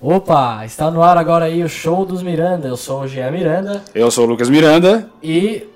[0.00, 2.68] Opa, está no ar agora aí o show dos Miranda.
[2.68, 5.08] Eu sou o Jean Miranda Eu sou o Lucas Miranda.
[5.22, 5.66] e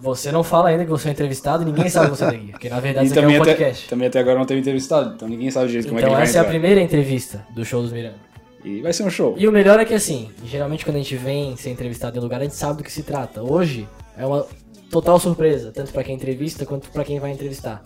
[0.00, 2.68] você não fala ainda que você é entrevistado, ninguém sabe que você é daqui, porque
[2.68, 3.88] na verdade isso aqui é um até, podcast.
[3.88, 6.28] também até agora não teve entrevistado, então ninguém sabe direito como é Então que ele
[6.28, 8.16] essa é a primeira entrevista do show dos Miranda.
[8.64, 9.34] E vai ser um show.
[9.36, 12.22] E o melhor é que assim, geralmente quando a gente vem ser entrevistado em um
[12.22, 13.42] lugar, a gente sabe do que se trata.
[13.42, 14.44] Hoje é uma
[14.90, 17.82] total surpresa, tanto pra quem entrevista quanto pra quem vai entrevistar.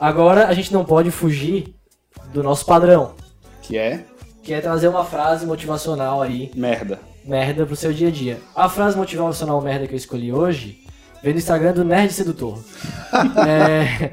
[0.00, 1.74] Agora a gente não pode fugir
[2.32, 3.14] do nosso padrão,
[3.60, 4.04] Que é
[4.42, 6.98] que é trazer uma frase motivacional aí merda.
[7.24, 8.38] merda pro seu dia a dia.
[8.54, 10.78] A frase motivacional merda que eu escolhi hoje
[11.22, 12.58] vem do Instagram do Nerd Sedutor.
[13.46, 14.10] É,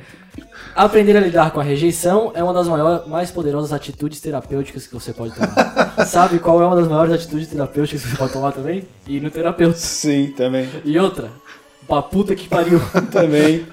[0.76, 4.94] aprender a lidar com a rejeição é uma das maiores, mais poderosas atitudes terapêuticas que
[4.94, 5.94] você pode tomar.
[6.06, 8.86] Sabe qual é uma das maiores atitudes terapêuticas que você pode tomar também?
[9.08, 9.78] Ir no terapeuta.
[9.78, 10.70] Sim, também.
[10.84, 11.30] E outra,
[11.88, 12.80] pra puta que pariu.
[13.12, 13.66] Também.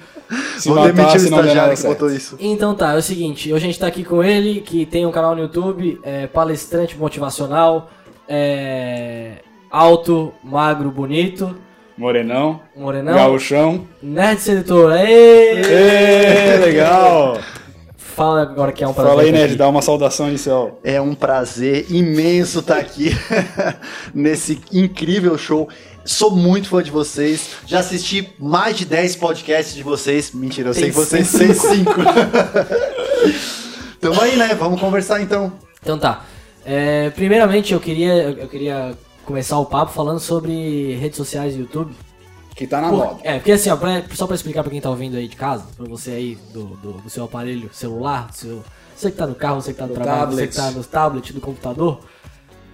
[0.57, 1.93] Se Vou matar, demitir o estagiário que certo.
[1.93, 2.35] botou isso.
[2.39, 5.11] Então tá, é o seguinte, hoje a gente tá aqui com ele, que tem um
[5.11, 7.89] canal no YouTube, é palestrante motivacional,
[8.27, 9.35] é
[9.69, 11.55] alto, magro, bonito,
[11.97, 13.15] Morenão, morenão.
[13.15, 13.87] gauchão.
[14.03, 15.61] Nerd Sedutor, aê!
[15.63, 17.39] Ê, legal!
[17.95, 19.11] Fala agora que é um prazer.
[19.11, 20.79] Fala aí, Nerd, dá uma saudação inicial.
[20.83, 23.11] É um prazer imenso estar aqui
[24.13, 25.69] nesse incrível show.
[26.07, 27.49] Sou muito fã de vocês.
[27.65, 30.31] Já assisti mais de 10 podcasts de vocês.
[30.31, 31.91] Mentira, eu sei que vocês têm 5.
[33.99, 34.55] Tamo aí, né?
[34.55, 35.51] Vamos conversar então.
[35.81, 36.23] Então tá.
[36.65, 41.93] É, primeiramente eu queria, eu queria começar o papo falando sobre redes sociais e YouTube.
[42.55, 43.19] Que tá na Por- moda.
[43.23, 45.65] é, porque assim, ó, pra- só pra explicar pra quem tá ouvindo aí de casa,
[45.75, 48.63] pra você aí do, do, do seu aparelho celular, do seu,
[48.95, 50.49] você que tá no carro, você que tá no Do trabalho, você tablet.
[50.49, 51.99] que tá no tablet, do computador.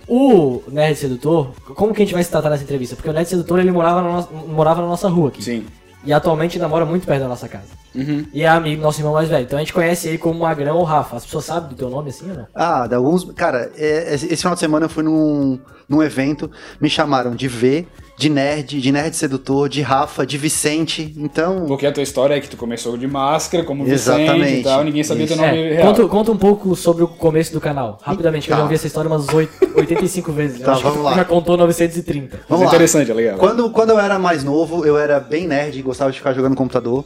[0.08, 2.96] O Nerd Sedutor, como que a gente vai se tratar nessa entrevista?
[2.96, 5.44] Porque o Nerd Sedutor ele morava na, nossa- morava na nossa rua aqui.
[5.44, 5.66] Sim.
[6.06, 7.68] E atualmente ainda mora muito perto da nossa casa.
[7.96, 8.26] Uhum.
[8.34, 9.44] E é amigo nosso irmão mais velho.
[9.46, 11.16] Então a gente conhece ele como Magrão ou Rafa.
[11.16, 12.48] As pessoas sabem do teu nome assim ou não?
[12.54, 13.24] Ah, de alguns.
[13.34, 16.52] Cara, é- esse esse final de semana eu fui num, num evento,
[16.82, 21.14] me chamaram de V, de Nerd, de Nerd Sedutor, de Rafa, de Vicente.
[21.18, 21.66] Então.
[21.66, 24.60] Porque a tua história é que tu começou de máscara, como Vicente Exatamente.
[24.60, 25.34] e tal, ninguém sabia Isso.
[25.36, 25.88] teu nome É, real.
[25.88, 27.98] conta, conta um pouco sobre o começo do canal.
[28.04, 28.64] Rapidamente, que eu já Tá.
[28.64, 30.60] ouvi essa história umas oito- 85 vezes.
[30.62, 31.16] Tá, acho que vamos tu lá.
[31.16, 32.38] já contou 930.
[32.38, 32.72] Mas Vamos é lá.
[32.72, 33.38] interessante, é legal.
[33.40, 36.58] Quando, quando eu era mais novo, eu era bem nerd, gostava de ficar jogando no
[36.58, 37.04] computador.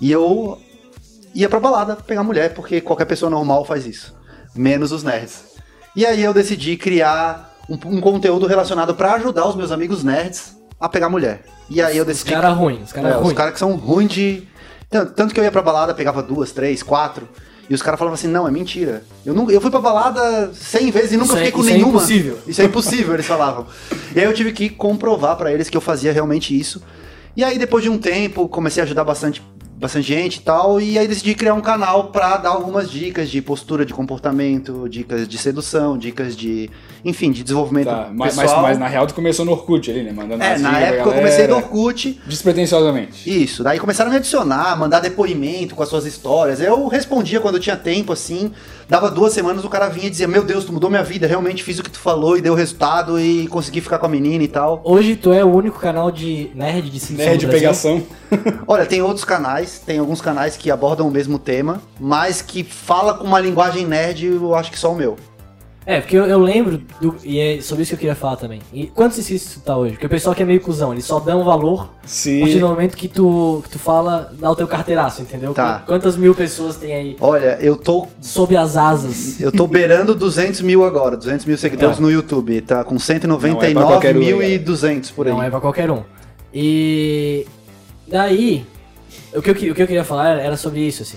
[0.00, 0.58] E eu
[1.34, 4.14] ia pra balada pegar mulher, porque qualquer pessoa normal faz isso.
[4.54, 5.44] Menos os nerds.
[5.96, 10.56] E aí eu decidi criar um, um conteúdo relacionado pra ajudar os meus amigos nerds
[10.78, 11.42] a pegar mulher.
[11.68, 12.32] E aí eu Os decidi.
[12.32, 13.34] caras ruins, os caras É, os ruins.
[13.36, 14.48] caras que são ruins de.
[14.90, 17.28] Tanto, que eu ia pra balada, pegava duas, três, quatro.
[17.68, 19.04] E os caras falavam assim: não, é mentira.
[19.24, 21.70] Eu, nunca, eu fui pra balada 100 vezes e nunca Isso é- fiquei com isso
[21.70, 21.92] é nenhuma.
[21.92, 22.38] impossível.
[22.46, 23.66] Isso é impossível, eles falavam.
[24.14, 26.82] E aí eu tive que comprovar pra eles que eu fazia realmente isso.
[27.36, 29.40] E aí depois de um tempo, comecei a ajudar bastante,
[29.80, 30.80] bastante gente e tal.
[30.80, 35.26] E aí decidi criar um canal pra dar algumas dicas de postura de comportamento, dicas
[35.26, 36.70] de sedução, dicas de.
[37.02, 38.62] Enfim, de desenvolvimento Tá, mas, mas, pessoal.
[38.62, 40.12] mas na real tu começou no Orkut ali, né?
[40.12, 42.20] Mandando É, as na época eu comecei galera, Orkut.
[42.26, 43.42] Despretensiosamente.
[43.42, 46.60] Isso, daí começaram a me adicionar, mandar depoimento com as suas histórias.
[46.60, 48.52] Eu respondia quando eu tinha tempo, assim.
[48.86, 51.62] Dava duas semanas, o cara vinha e dizia: Meu Deus, tu mudou minha vida, realmente
[51.64, 54.48] fiz o que tu falou e deu resultado e consegui ficar com a menina e
[54.48, 54.82] tal.
[54.84, 57.68] Hoje tu é o único canal de nerd de Simpsons Nerd de no Brasil.
[57.68, 58.02] pegação.
[58.66, 63.14] Olha, tem outros canais, tem alguns canais que abordam o mesmo tema, mas que fala
[63.14, 65.16] com uma linguagem nerd, eu acho que só o meu.
[65.86, 68.60] É, porque eu, eu lembro, do, e é sobre isso que eu queria falar também.
[68.72, 69.94] E quantos inscritos tu tá hoje?
[69.94, 72.40] Porque o pessoal que é meio cuzão, eles só dão valor a Sim.
[72.40, 75.54] partir do momento que tu, que tu fala, dá o teu carteiraço, entendeu?
[75.54, 75.82] Tá.
[75.86, 78.06] Quantas mil pessoas tem aí Olha, eu tô.
[78.20, 79.40] sob as asas?
[79.40, 82.06] Eu tô beirando 200 mil agora, 200 mil seguidores Não.
[82.06, 85.32] no YouTube, tá com Não é pra qualquer um, 199.200 por aí.
[85.32, 86.02] Não é pra qualquer um.
[86.52, 87.46] E
[88.10, 88.66] daí,
[89.32, 91.16] o que eu, o que eu queria falar era sobre isso, assim.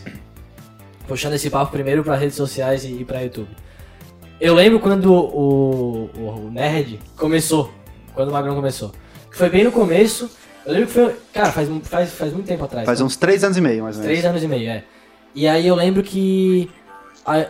[1.07, 3.49] Puxando esse papo primeiro pra redes sociais e, e pra YouTube.
[4.39, 7.73] Eu lembro quando o, o, o Nerd começou,
[8.13, 8.91] quando o Magrão começou.
[9.31, 10.29] Foi bem no começo.
[10.65, 11.15] Eu lembro que foi.
[11.33, 12.85] Cara, faz, faz, faz muito tempo atrás.
[12.85, 13.05] Faz né?
[13.05, 14.13] uns 3 anos e meio, mais ou menos.
[14.13, 14.83] Três anos e meio, é.
[15.35, 16.69] E aí eu lembro que.
[17.25, 17.47] a-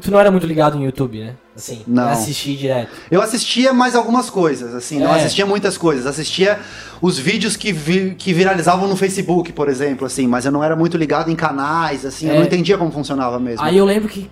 [0.00, 1.34] tu não era muito ligado em YouTube, né?
[1.56, 2.08] Assim, Não.
[2.08, 2.90] assistir direto.
[3.10, 5.18] Eu assistia mais algumas coisas, assim, não É.
[5.20, 6.06] assistia muitas coisas.
[6.06, 6.58] Assistia
[7.00, 10.74] os vídeos que, vi- que viralizavam no Facebook, por exemplo, assim, mas eu não era
[10.74, 12.38] muito ligado em canais, assim, eu É.
[12.38, 13.64] não entendia como funcionava mesmo.
[13.64, 14.28] Aí eu lembro que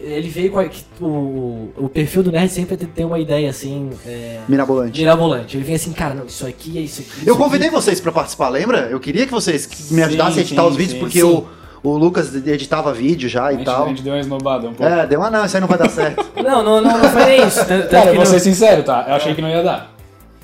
[0.00, 3.90] ele veio com a, que o, o perfil do nerd sempre tem uma ideia assim,
[4.04, 4.98] é, Mirabolante.
[4.98, 5.56] mirabolante.
[5.56, 7.10] Ele vem assim, cara, não, isso aqui é isso aqui.
[7.20, 7.42] isso Eu aqui.
[7.44, 8.88] convidei vocês pra participar, lembra?
[8.90, 11.44] Eu queria que vocês me Sim, ajudassem a editar sim, os vídeos, sim, porque sim.
[11.84, 13.84] O, Lucas editava vídeo já A e gente, tal.
[13.84, 14.90] a gente deu uma esnobada um pouco.
[14.92, 16.24] É, deu uma não, isso aí não vai dar certo.
[16.42, 17.64] Não, não, não, não foi nem isso.
[17.66, 19.04] Tanto- Cara, eu vou ser sincero, tá?
[19.06, 19.90] Eu achei que não ia dar.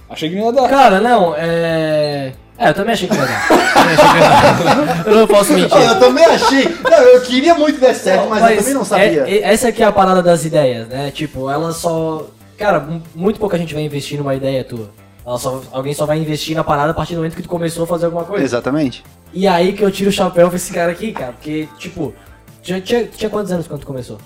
[0.09, 0.69] Achei que não ia dar.
[0.69, 2.33] Cara, não, é.
[2.59, 5.03] É, eu também achei que ia dar.
[5.07, 5.77] eu não posso mentir.
[5.81, 6.65] Eu também achei.
[6.91, 9.25] Não, eu queria muito dar certo, mas, mas, eu também não sabia.
[9.29, 11.11] É, essa aqui é a parada das ideias, né?
[11.11, 12.27] Tipo, ela só.
[12.59, 14.91] Cara, muito pouca gente vai investir numa ideia tua.
[15.31, 17.85] Ela só, alguém só vai investir na parada a partir do momento que tu começou
[17.85, 18.45] a fazer alguma coisa.
[18.45, 19.05] Exatamente.
[19.33, 21.33] E aí que eu tiro o chapéu pra esse cara aqui, cara.
[21.35, 22.13] Porque, tipo,
[22.61, 24.19] tinha, tinha, tinha quantos anos quando tu começou?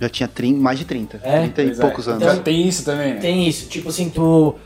[0.00, 1.20] Já tinha 30, mais de 30.
[1.22, 1.42] É?
[1.42, 1.74] 30 e é.
[1.76, 2.24] poucos anos.
[2.24, 3.20] Já tem isso também, né?
[3.20, 4.56] Tem isso, tipo assim, tu.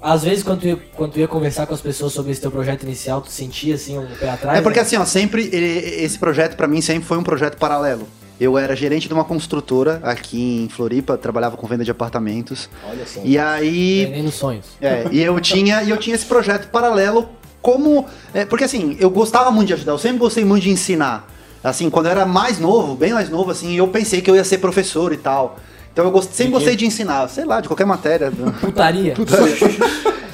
[0.00, 2.52] Às vezes quando tu, ia, quando tu ia conversar com as pessoas sobre esse teu
[2.52, 4.56] projeto inicial, tu sentia assim um pé atrás.
[4.56, 4.84] É porque né?
[4.84, 8.06] assim, ó, sempre ele- esse projeto pra mim sempre foi um projeto paralelo.
[8.40, 12.68] Eu era gerente de uma construtora aqui em Floripa, trabalhava com venda de apartamentos.
[12.88, 13.20] Olha só.
[13.24, 14.66] E aí, Vendendo sonhos.
[14.80, 17.28] é, e eu tinha, e eu tinha esse projeto paralelo
[17.62, 21.30] como, é, porque assim, eu gostava muito de ajudar, eu sempre gostei muito de ensinar.
[21.62, 24.44] Assim, quando eu era mais novo, bem mais novo assim, eu pensei que eu ia
[24.44, 25.58] ser professor e tal.
[25.92, 28.32] Então eu gost- sempre gostei de ensinar, sei lá, de qualquer matéria.
[28.60, 29.14] Putaria.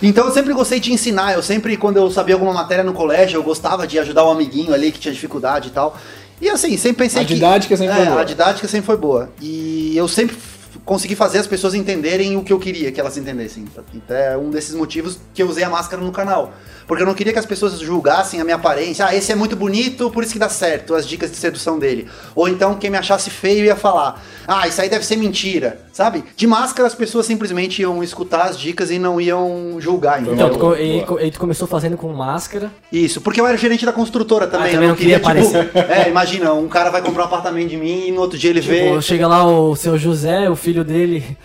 [0.02, 3.36] Então eu sempre gostei de ensinar, eu sempre, quando eu sabia alguma matéria no colégio,
[3.36, 5.96] eu gostava de ajudar um amiguinho ali que tinha dificuldade e tal.
[6.40, 7.34] E assim, sempre pensei A que...
[7.34, 8.20] didática sempre foi É, boa.
[8.20, 9.30] A didática sempre foi boa.
[9.40, 10.36] E eu sempre
[10.84, 13.64] consegui fazer as pessoas entenderem o que eu queria que elas entendessem.
[13.94, 16.52] Então é um desses motivos que eu usei a máscara no canal.
[16.86, 19.06] Porque eu não queria que as pessoas julgassem a minha aparência.
[19.06, 22.08] Ah, esse é muito bonito, por isso que dá certo, as dicas de sedução dele.
[22.34, 26.24] Ou então quem me achasse feio ia falar, ah, isso aí deve ser mentira, sabe?
[26.34, 30.48] De máscara as pessoas simplesmente iam escutar as dicas e não iam julgar, entendeu?
[30.48, 32.72] Então, tu, e, co- e tu começou fazendo com máscara.
[32.90, 34.66] Isso, porque eu era gerente da construtora também.
[34.66, 37.68] Ah, eu também não não queria tipo, é, imagina, um cara vai comprar um apartamento
[37.68, 38.88] de mim e no outro dia ele vê.
[38.88, 41.36] Tipo, chega lá o seu José, o filho dele,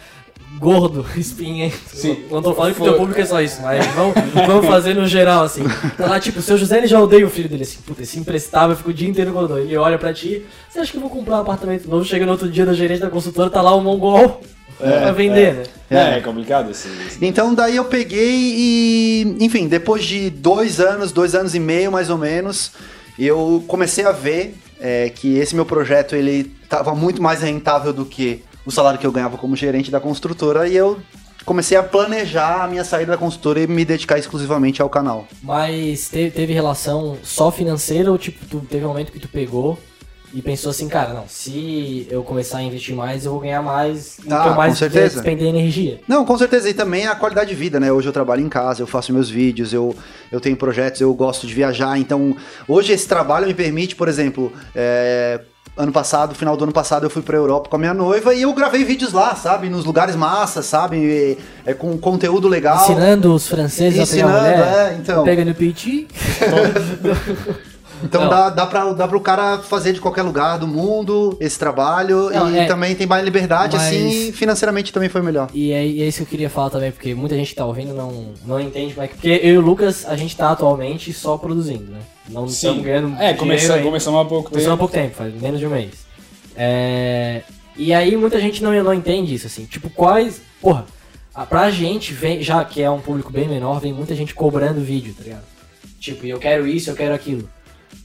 [0.60, 1.77] gordo, espinhento.
[1.94, 2.24] Sim.
[2.31, 5.07] Não tô falando que o teu público é só isso, mas vamos, vamos fazer no
[5.07, 5.63] geral, assim.
[5.98, 8.18] Tá lá, tipo, o seu José ele já odeia o filho dele, assim, puta, esse
[8.19, 9.60] imprestável, fica o dia inteiro com dor.
[9.60, 12.06] Ele olha pra ti, você acha que eu vou comprar um apartamento novo?
[12.06, 14.42] Chega no outro dia da gerente da consultora, tá lá o mongol
[14.77, 15.63] pra vender, né?
[15.89, 16.88] É, é complicado esse.
[17.07, 21.92] esse- Então daí eu peguei e, enfim, depois de dois anos, dois anos e meio
[21.92, 22.71] mais ou menos,
[23.18, 28.04] eu comecei a ver é, que esse meu projeto ele estava muito mais rentável do
[28.06, 31.00] que o salário que eu ganhava como gerente da construtora e eu
[31.45, 35.27] comecei a planejar a minha saída da construtora e me dedicar exclusivamente ao canal.
[35.44, 39.77] Mas te- teve relação só financeira ou, tipo, tu, teve um momento que tu pegou
[40.33, 44.17] e pensou assim, cara, não, se eu começar a investir mais, eu vou ganhar mais,
[44.21, 45.15] Ah, então mais com certeza.
[45.21, 46.01] despender energia.
[46.07, 46.68] Não, com certeza.
[46.68, 47.91] E também a qualidade de vida, né?
[47.91, 49.95] Hoje eu trabalho em casa, eu faço meus vídeos, eu,
[50.31, 51.97] eu tenho projetos, eu gosto de viajar.
[52.00, 52.35] Então,
[52.68, 55.39] hoje esse trabalho me permite, por exemplo, é,
[55.77, 58.44] ano passado, final do ano passado, eu fui pra Europa com a minha noiva e
[58.44, 59.69] eu gravei vídeos lá, sabe?
[59.69, 60.98] Nos lugares massas, sabe?
[60.98, 62.83] E, é, com conteúdo legal.
[62.83, 64.92] Ensinando os franceses a pegar Ensinando, mulher.
[64.92, 65.24] é, então.
[65.24, 66.07] Pega no PT.
[68.03, 68.30] Então Não.
[68.30, 72.51] dá, dá, pra, dá pro cara fazer de qualquer lugar do mundo esse trabalho Não,
[72.53, 72.65] e é.
[72.65, 75.50] também tem mais liberdade, Mas- assim, e financeiramente também foi melhor.
[75.53, 77.65] E é, e é isso que eu queria falar também, porque muita gente que tá
[77.65, 81.38] ouvindo não, não entende, mas porque eu e o Lucas, a gente tá atualmente só
[81.38, 82.00] produzindo, né?
[82.30, 82.53] Não Sim.
[82.53, 84.80] estamos ganhando É, começou, começamos há pouco Começou há tempo.
[84.80, 85.92] pouco tempo, faz menos de um mês.
[86.56, 87.42] É,
[87.77, 89.65] E aí muita gente não, não entende isso, assim.
[89.65, 90.42] Tipo, quais.
[90.62, 90.86] Porra,
[91.33, 94.80] a- pra gente, vem, já que é um público bem menor, vem muita gente cobrando
[94.80, 95.44] vídeo, tá ligado?
[96.00, 97.50] Tipo, eu quero isso, eu quero aquilo.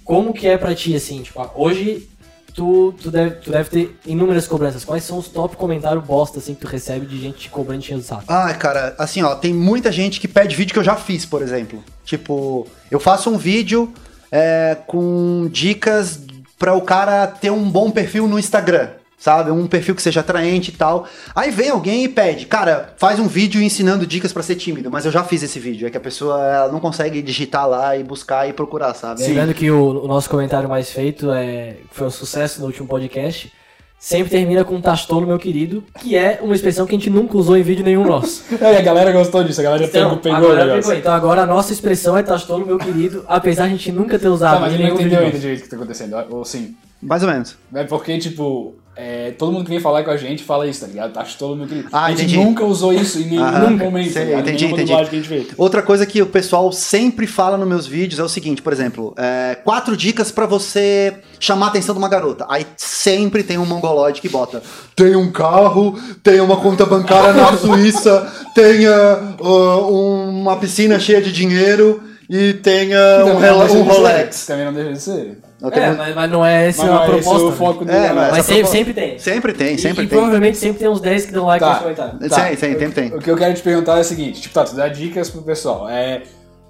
[0.05, 1.23] Como que é pra ti, assim?
[1.23, 2.09] Tipo, ah, hoje
[2.55, 4.85] tu, tu, deve, tu deve ter inúmeras cobranças.
[4.85, 8.01] Quais são os top comentários bosta, assim, que tu recebe de gente te cobrando enchendo
[8.01, 8.25] o saco?
[8.29, 11.43] Ah, cara, assim, ó, tem muita gente que pede vídeo que eu já fiz, por
[11.43, 11.83] exemplo.
[12.05, 13.93] Tipo, eu faço um vídeo
[14.31, 16.21] é, com dicas
[16.59, 18.91] para o cara ter um bom perfil no Instagram,
[19.21, 19.51] sabe?
[19.51, 21.07] Um perfil que seja atraente e tal.
[21.35, 25.05] Aí vem alguém e pede, cara, faz um vídeo ensinando dicas para ser tímido, mas
[25.05, 25.87] eu já fiz esse vídeo.
[25.87, 29.23] É que a pessoa ela não consegue digitar lá e buscar e procurar, sabe?
[29.23, 33.53] Lembrando que o, o nosso comentário mais feito é, foi um sucesso no último podcast.
[33.99, 37.37] Sempre termina com um tastolo, meu querido, que é uma expressão que a gente nunca
[37.37, 38.45] usou em vídeo nenhum nosso.
[38.59, 40.81] É, a galera gostou disso, a galera Então, pegou, pegou negócio.
[40.81, 40.95] pegou.
[40.95, 44.29] então agora a nossa expressão é tastolo, meu querido, apesar de a gente nunca ter
[44.29, 46.17] usado Tá, mas ele não nenhum entendeu vídeo ainda direito o que tá acontecendo.
[46.31, 46.75] Ou sim.
[47.03, 47.57] Mais ou menos.
[47.75, 50.87] É porque, tipo, é, todo mundo que vem falar com a gente fala isso, tá
[50.89, 51.13] ligado?
[51.13, 51.89] Tá todo meu querido.
[51.93, 52.37] Ah, a gente entendi.
[52.37, 53.71] nunca usou isso em nenhum Aham.
[53.71, 54.13] momento.
[54.13, 54.93] Sei, tá entendi, entendi.
[55.23, 55.55] que.
[55.57, 59.15] Outra coisa que o pessoal sempre fala nos meus vídeos é o seguinte, por exemplo,
[59.17, 62.45] é, quatro dicas pra você chamar a atenção de uma garota.
[62.49, 64.63] Aí sempre tem um mongoloide que bota:
[64.95, 71.33] tem um carro, tem uma conta bancária na Suíça, tenha uh, uma piscina cheia de
[71.33, 73.91] dinheiro e tenha um, deixa um ser.
[73.91, 74.47] Rolex.
[74.47, 75.50] Também não deixa de ser.
[75.63, 77.45] É, mas, mas não é essa Mas a é esse proposta.
[77.47, 77.57] o né?
[77.57, 79.19] foco do É, mas Mas sempre, proposta- sempre tem.
[79.19, 80.19] Sempre tem, E- sempre e, tem.
[80.19, 81.71] provavelmente sempre tem uns 10 que dão like Tá.
[81.73, 82.29] nos comentários.
[82.31, 82.37] Tá.
[82.49, 83.15] Sim, sim, sempre tem.
[83.15, 85.43] O que eu quero te perguntar é o seguinte, tipo, tá, tu dá dicas pro
[85.43, 85.89] pessoal.
[85.89, 86.23] É,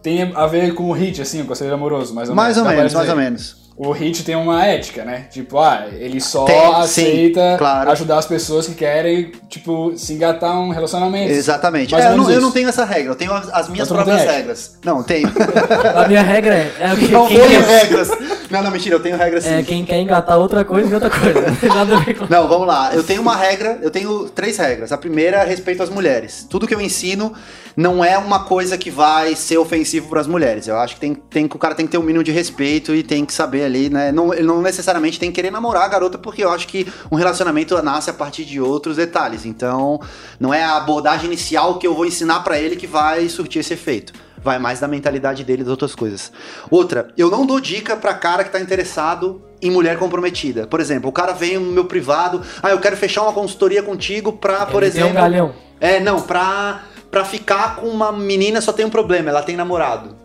[0.02, 2.78] tem a ver com o hit, assim, o conselho amoroso, mais ou Mais ou menos.
[2.78, 3.56] menos, Dá pra mais ou menos.
[3.82, 5.24] O hit tem uma ética, né?
[5.30, 7.90] Tipo, ah, ele só Tem, sim, aceita claro.
[7.90, 11.32] ajudar as pessoas que querem tipo, se engatar um relacionamento.
[11.32, 11.94] Exatamente.
[11.94, 14.78] É, eu, não, eu não tenho essa regra, eu tenho as, as minhas próprias regras.
[14.84, 15.32] Não, tenho.
[15.96, 18.10] A minha regra é, é o que, não quem, tenho quer, regras.
[18.50, 19.54] Não, não, mentira, eu tenho regras sim.
[19.54, 21.40] é quem quer engatar outra coisa e outra coisa.
[21.40, 22.26] Não tem nada a ver com.
[22.28, 22.94] Não, vamos lá.
[22.94, 24.92] Eu tenho uma regra, eu tenho três regras.
[24.92, 26.46] A primeira é respeito às mulheres.
[26.50, 27.32] Tudo que eu ensino
[27.74, 30.66] não é uma coisa que vai ser ofensivo para as mulheres.
[30.66, 32.94] Eu acho que tem, tem que o cara tem que ter um mínimo de respeito
[32.94, 34.12] e tem que saber ali, né?
[34.12, 37.16] Não, ele não necessariamente tem que querer namorar a garota, porque eu acho que um
[37.16, 39.46] relacionamento nasce a partir de outros detalhes.
[39.46, 40.00] Então,
[40.38, 43.72] não é a abordagem inicial que eu vou ensinar para ele que vai surtir esse
[43.72, 44.12] efeito.
[44.42, 46.32] Vai mais da mentalidade dele das outras coisas.
[46.70, 50.66] Outra, eu não dou dica pra cara que tá interessado em mulher comprometida.
[50.66, 54.32] Por exemplo, o cara vem no meu privado, ah, eu quero fechar uma consultoria contigo
[54.32, 55.18] pra, por Ele tem exemplo.
[55.18, 55.54] um galhão.
[55.78, 60.16] É, não, pra, pra ficar com uma menina só tem um problema, ela tem namorado.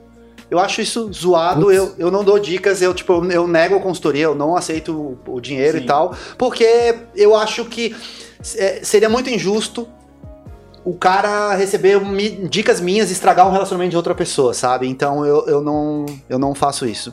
[0.49, 4.25] Eu acho isso zoado, eu, eu não dou dicas, eu tipo, eu- nego a consultoria,
[4.25, 5.83] eu não aceito o, o dinheiro Sim.
[5.83, 7.95] e tal, porque eu acho que
[8.55, 9.87] é, seria muito injusto
[10.83, 11.99] o cara receber
[12.47, 14.87] dicas minhas e estragar um relacionamento de outra pessoa, sabe?
[14.87, 17.11] Então eu, eu, não, eu não faço isso.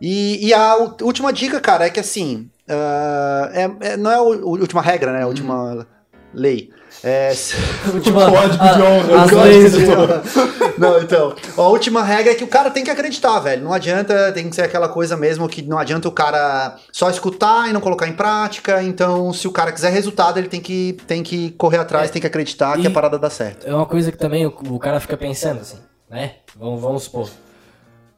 [0.00, 2.48] E, e a última dica, cara, é que assim.
[2.68, 5.22] ah, é, é- não é a última regra, né?
[5.22, 5.84] A última
[6.32, 6.70] lei.
[7.04, 7.32] É,
[7.94, 9.72] Última, código de honra, a- as leis.
[9.72, 9.86] de
[10.78, 11.34] não, então.
[11.56, 13.62] A última regra é que o cara tem que acreditar, velho.
[13.62, 17.68] Não adianta, tem que ser aquela coisa mesmo que não adianta o cara só escutar
[17.68, 18.82] e não colocar em prática.
[18.82, 22.26] Então, se o cara quiser resultado, ele tem que, tem que correr atrás, tem que
[22.26, 23.66] acreditar que a parada dá certo.
[23.66, 25.78] É uma coisa que também o, o cara fica pensando, assim,
[26.10, 26.32] né?
[26.56, 27.28] Vamos, vamos supor.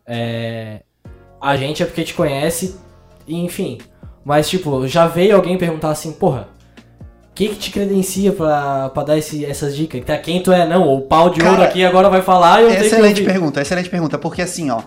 [0.06, 0.80] É,
[1.40, 2.76] a gente é porque te conhece,
[3.26, 3.78] e enfim.
[4.24, 6.48] Mas, tipo, já veio alguém perguntar assim, porra,
[7.48, 10.02] que, que te credencia pra, pra dar esse, essas dicas?
[10.04, 10.66] Tá, quem tu é?
[10.66, 13.22] Não, o pau de ouro Cara, aqui agora vai falar e eu tenho que Excelente
[13.22, 14.18] pergunta, excelente pergunta.
[14.18, 14.82] Porque assim, ó.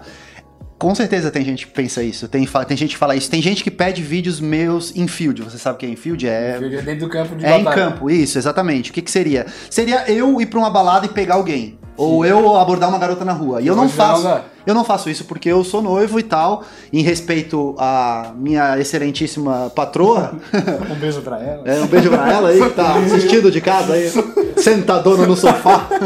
[0.77, 2.27] Com certeza tem gente que pensa isso.
[2.27, 3.31] Tem, tem gente que fala isso.
[3.31, 5.41] Tem gente que pede vídeos meus em field.
[5.43, 6.27] Você sabe o que é em field?
[6.27, 7.91] É Fica dentro do campo de É em batalha.
[7.91, 8.91] campo, isso, exatamente.
[8.91, 9.45] O que, que seria?
[9.69, 11.79] Seria eu ir pra uma balada e pegar alguém.
[11.95, 13.61] Ou eu abordar uma garota na rua.
[13.61, 14.27] E eu não faço.
[14.65, 16.63] Eu não faço isso porque eu sou noivo e tal.
[16.91, 20.33] Em respeito à minha excelentíssima patroa.
[20.89, 21.61] Um beijo pra ela.
[21.65, 24.11] É, um beijo pra ela aí que tá assistindo de casa aí,
[24.57, 25.87] sentadona no sofá.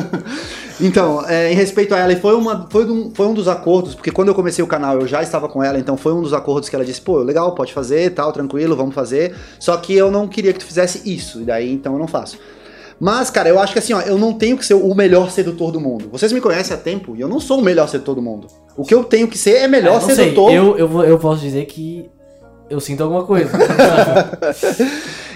[0.80, 3.96] Então, é, em respeito a ela, e foi, uma, foi, um, foi um dos acordos,
[3.96, 6.34] porque quando eu comecei o canal eu já estava com ela, então foi um dos
[6.34, 9.36] acordos que ela disse, pô, legal, pode fazer, tal, tranquilo, vamos fazer.
[9.60, 12.38] Só que eu não queria que tu fizesse isso, e daí então eu não faço.
[13.00, 15.72] Mas, cara, eu acho que assim, ó, eu não tenho que ser o melhor sedutor
[15.72, 16.10] do mundo.
[16.12, 18.48] Vocês me conhecem há tempo e eu não sou o melhor sedutor do mundo.
[18.76, 20.52] O que eu tenho que ser é É, melhor sei, sedutor.
[20.52, 22.10] eu, eu, eu posso dizer que
[22.70, 23.52] eu sinto alguma coisa.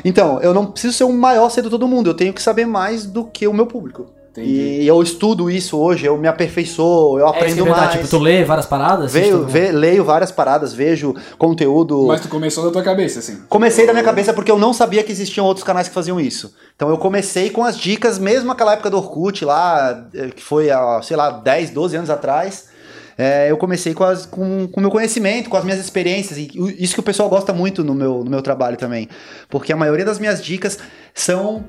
[0.03, 3.05] Então, eu não preciso ser o maior sedutor do mundo, eu tenho que saber mais
[3.05, 4.07] do que o meu público.
[4.31, 4.49] Entendi.
[4.81, 7.91] E eu estudo isso hoje, eu me aperfeiçoo, eu É, aprendo é verdade, mais.
[7.97, 9.11] tipo, tu lê várias paradas?
[9.11, 9.47] Veio, tudo?
[9.51, 12.05] ve- leio várias paradas, vejo conteúdo.
[12.07, 13.39] Mas tu começou da tua cabeça, assim.
[13.49, 16.53] Comecei da minha cabeça porque eu não sabia que existiam outros canais que faziam isso.
[16.81, 20.71] Então eu comecei com as dicas, mesmo naquela época do Orkut lá, eh, que foi
[20.71, 22.69] há, sei lá, 10, 12 anos atrás.
[23.15, 26.39] é, eu comecei com o com, com meu conhecimento, com as minhas experiências.
[26.39, 29.07] E isso que o pessoal gosta muito no meu, no meu trabalho também.
[29.47, 30.79] Porque a maioria das minhas dicas
[31.13, 31.63] são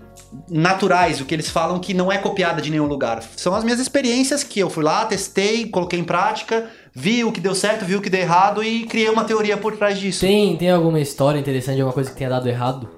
[0.49, 3.23] naturais, o que eles falam que não é copiada de nenhum lugar.
[3.37, 7.39] São as minhas experiências que eu fui lá, testei, coloquei em prática, vi o que
[7.39, 10.21] deu certo, vi o que deu errado e criei uma teoria por trás disso.
[10.21, 12.89] Tem, tem alguma história interessante, alguma coisa que tenha dado errado?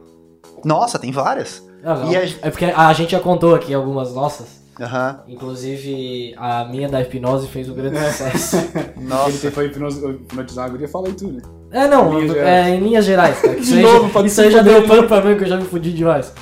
[0.64, 1.74] Nossa, tem várias.
[1.85, 2.12] Ah, não.
[2.12, 4.62] E É porque a gente já contou aqui algumas nossas.
[4.81, 5.21] Aham.
[5.29, 8.57] Inclusive, a minha da hipnose fez um grande sucesso.
[8.97, 9.50] Ele Nossa.
[9.53, 11.41] foi hipnos- hipnotizar a guria, fala aí tu, né?
[11.71, 13.55] É, não, Linhas é, em linhas gerais, cara.
[13.55, 15.49] que Isso De aí, novo, já, isso aí já deu pano pra mim que eu
[15.49, 16.33] já me fudi demais.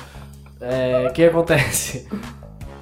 [0.59, 2.07] É, o que acontece?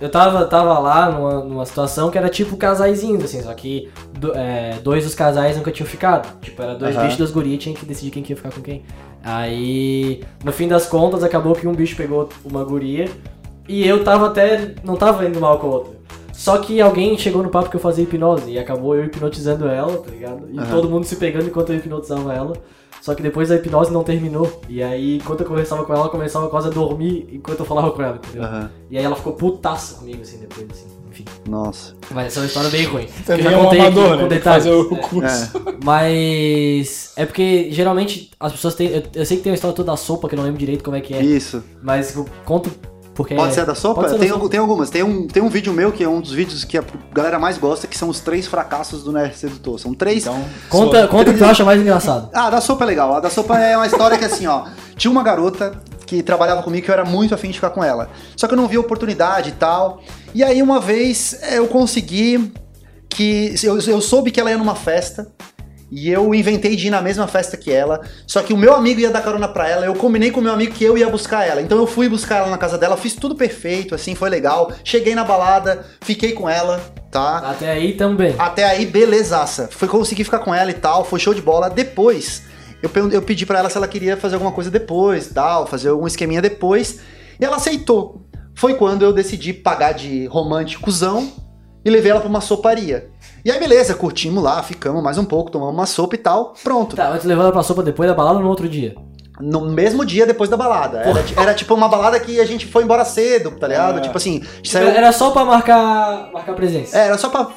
[0.02, 4.34] Eu tava, tava lá numa, numa situação que era tipo casaizinhos, assim, só que do-
[4.36, 6.40] é, dois dos casais nunca tinham ficado.
[6.42, 7.04] Tipo, era dois Aham.
[7.06, 8.84] bichos das gurias, tinha que decidir quem que ia ficar com quem.
[9.24, 13.08] Aí, no fim das contas, acabou que um bicho pegou uma guria
[13.68, 14.74] e eu tava até.
[14.84, 16.02] não tava indo mal com a outra.
[16.34, 19.98] Só que alguém chegou no papo que eu fazia hipnose e acabou eu hipnotizando ela,
[19.98, 20.48] tá ligado?
[20.52, 20.70] E Aham.
[20.72, 22.54] todo mundo se pegando enquanto eu hipnotizava ela.
[23.02, 24.62] Só que depois a hipnose não terminou.
[24.70, 27.92] E aí, enquanto eu conversava com ela, ela começava quase a dormir enquanto eu falava
[27.92, 28.44] com ela, entendeu?
[28.44, 28.70] Aham.
[28.90, 30.86] E aí ela ficou putaça comigo, assim, depois, assim.
[31.10, 31.26] Enfim.
[31.50, 31.94] Nossa.
[32.12, 33.04] Mas essa é uma história bem ruim.
[33.04, 34.28] eu Também já é um contei aqui amador, com né?
[34.30, 34.64] detalhes.
[34.64, 35.58] Fazer o curso.
[35.58, 35.76] É.
[35.84, 38.88] Mas é porque geralmente as pessoas têm.
[38.88, 40.84] Eu, eu sei que tem a história toda da sopa, que eu não lembro direito
[40.84, 41.22] como é que é.
[41.22, 41.62] Isso.
[41.84, 42.72] Mas eu conto
[43.14, 43.36] porque.
[43.36, 44.04] Pode ser a da sopa?
[44.04, 44.40] Ser da Tem, sopa.
[44.40, 44.90] algu- tem algumas.
[44.90, 47.58] Tem um, tem um vídeo meu que é um dos vídeos que a galera mais
[47.58, 49.80] gosta, que são os três fracassos do Nerd Sedutor.
[49.80, 50.24] São três.
[50.24, 52.30] Então, Conta, conta o que tu acha mais engraçado.
[52.34, 53.14] Ah, a da sopa é legal.
[53.14, 54.66] A da sopa é uma história que assim, ó.
[54.96, 55.74] Tinha uma garota
[56.06, 58.10] que trabalhava comigo que eu era muito afim de ficar com ela.
[58.36, 60.02] Só que eu não vi oportunidade e tal.
[60.34, 62.52] E aí uma vez eu consegui
[63.10, 63.56] que.
[63.64, 65.28] Eu, eu soube que ela ia numa festa.
[65.92, 68.00] E eu inventei de ir na mesma festa que ela.
[68.26, 69.86] Só que o meu amigo ia dar carona pra ela.
[69.86, 71.62] Eu combinei com o meu amigo que eu ia buscar ela.
[71.62, 74.72] Então eu fui buscar ela na casa dela, fiz tudo perfeito, assim, foi legal.
[74.86, 76.80] Cheguei na balada, fiquei com ela,
[77.12, 77.40] tá?
[77.40, 78.34] Até aí também.
[78.40, 79.68] Até aí, belezaça.
[79.70, 81.70] Foi conseguir ficar com ela e tal, foi show de bola.
[81.70, 82.44] Depois,
[82.82, 86.08] eu, eu pedi pra ela se ela queria fazer alguma coisa depois, tal, fazer algum
[86.08, 87.00] esqueminha depois.
[87.38, 88.26] E ela aceitou.
[88.56, 91.30] Foi quando eu decidi pagar de românticozão
[91.84, 93.11] e levei ela pra uma soparia.
[93.44, 96.96] E aí, beleza, curtimos lá, ficamos mais um pouco, tomamos uma sopa e tal, pronto.
[96.96, 98.96] Tá, mas tu levou ela pra sopa depois da balada ou no outro dia?
[99.40, 101.00] No mesmo dia depois da balada.
[101.00, 103.98] Era, era tipo uma balada que a gente foi embora cedo, tá ligado?
[103.98, 104.02] Ah.
[104.02, 106.96] Tipo assim, Tipo, saiu- Era só pra marcar, marcar presença.
[106.96, 107.48] É, era só pra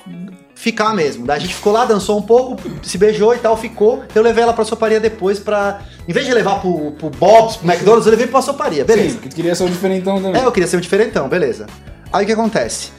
[0.54, 1.26] ficar mesmo.
[1.26, 4.02] Daí a gente ficou lá, dançou um pouco, se beijou e tal, ficou.
[4.14, 5.80] Eu levei ela pra soparia depois pra.
[6.08, 9.10] Em vez de levar pro, pro Bob's, pro McDonald's, eu levei pra soparia, beleza.
[9.10, 10.40] Sim, que tu queria ser um diferentão também.
[10.40, 11.66] É, eu queria ser um diferentão, beleza.
[12.10, 12.92] Aí o que acontece?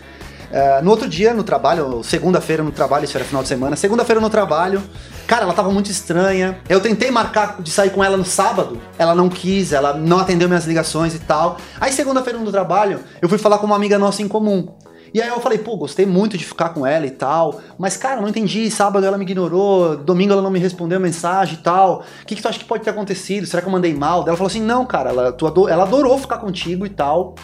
[0.55, 4.21] É, no outro dia, no trabalho, segunda-feira no trabalho, isso era final de semana, segunda-feira
[4.21, 4.81] no trabalho,
[5.27, 6.59] cara, ela tava muito estranha.
[6.69, 10.47] Eu tentei marcar de sair com ela no sábado, ela não quis, ela não atendeu
[10.47, 11.57] minhas ligações e tal.
[11.77, 14.73] Aí segunda-feira no trabalho, eu fui falar com uma amiga nossa em comum.
[15.13, 18.21] E aí eu falei, pô, gostei muito de ficar com ela e tal, mas cara,
[18.21, 22.05] não entendi, sábado ela me ignorou, domingo ela não me respondeu mensagem e tal.
[22.21, 23.45] O que, que tu acha que pode ter acontecido?
[23.45, 24.21] Será que eu mandei mal?
[24.25, 27.35] Ela falou assim, não, cara, ela, tu ela adorou ficar contigo e tal.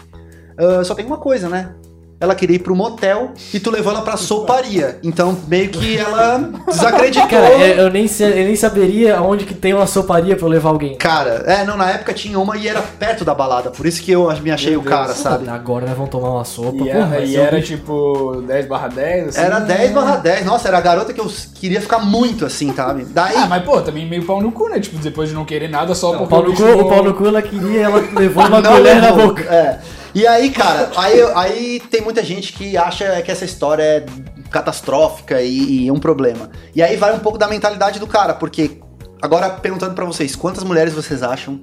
[0.58, 1.74] Ah, só tem uma coisa, né?
[2.22, 4.98] Ela queria ir pro motel e tu levou ela pra soparia.
[5.02, 6.38] Então, meio que ela
[6.68, 7.28] desacreditou.
[7.28, 10.70] Cara, eu, eu nem, eu nem saberia onde que tem uma soparia pra eu levar
[10.70, 10.96] alguém.
[10.96, 14.12] Cara, é, não, na época tinha uma e era perto da balada, por isso que
[14.12, 15.18] eu me achei Meu o cara, Deus.
[15.18, 15.48] sabe?
[15.48, 16.76] Agora nós vamos tomar uma sopa.
[16.84, 19.40] E porra, e era tipo 10 barra 10, assim.
[19.40, 23.04] Era 10 barra 10, nossa, era a garota que eu queria ficar muito assim, sabe?
[23.10, 24.78] Daí, Ah, mas pô, também meio pau no cu, né?
[24.78, 27.14] Tipo, depois de não querer nada só O porque pau no cu, o pau no
[27.14, 29.42] cu ela queria, ela levou uma Não colher na boca.
[29.42, 29.78] É.
[30.14, 34.06] E aí, cara, aí, aí tem muita gente que acha que essa história é
[34.50, 36.50] catastrófica e, e um problema.
[36.74, 38.78] E aí vai um pouco da mentalidade do cara, porque
[39.22, 41.60] agora perguntando pra vocês, quantas mulheres vocês acham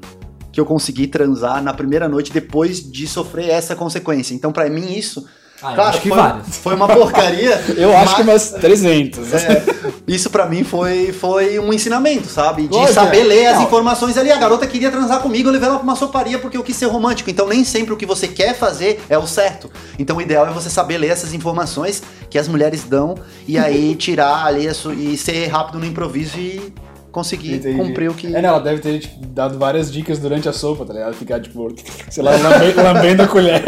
[0.51, 4.33] que eu consegui transar na primeira noite depois de sofrer essa consequência?
[4.33, 5.27] Então, pra mim isso,
[5.61, 6.47] Ah, eu claro, acho que foi, várias.
[6.57, 7.61] foi uma porcaria.
[7.75, 9.33] Eu acho que mas- umas 300.
[9.33, 9.63] é,
[10.07, 12.63] isso pra mim foi, foi um ensinamento, sabe?
[12.67, 13.23] De Lógico, saber é.
[13.25, 13.63] ler as Não.
[13.63, 14.31] informações ali.
[14.31, 16.85] A garota queria transar comigo, eu levei ela pra uma soparia porque eu quis ser
[16.85, 17.29] romântico.
[17.29, 19.69] Então nem sempre o que você quer fazer é o certo.
[19.97, 23.15] Então o ideal é você saber ler essas informações que as mulheres dão
[23.47, 24.65] e aí tirar ali
[24.97, 26.73] e ser rápido no improviso e
[27.11, 27.77] conseguir Entendi.
[27.77, 28.27] cumprir o que.
[28.27, 28.47] É, né?
[28.47, 31.13] Ela deve ter tipo, dado várias dicas durante a sopa, tá ligado?
[31.15, 31.67] Ficar, tipo,
[32.09, 33.63] sei lá, lambe- lambendo a colher.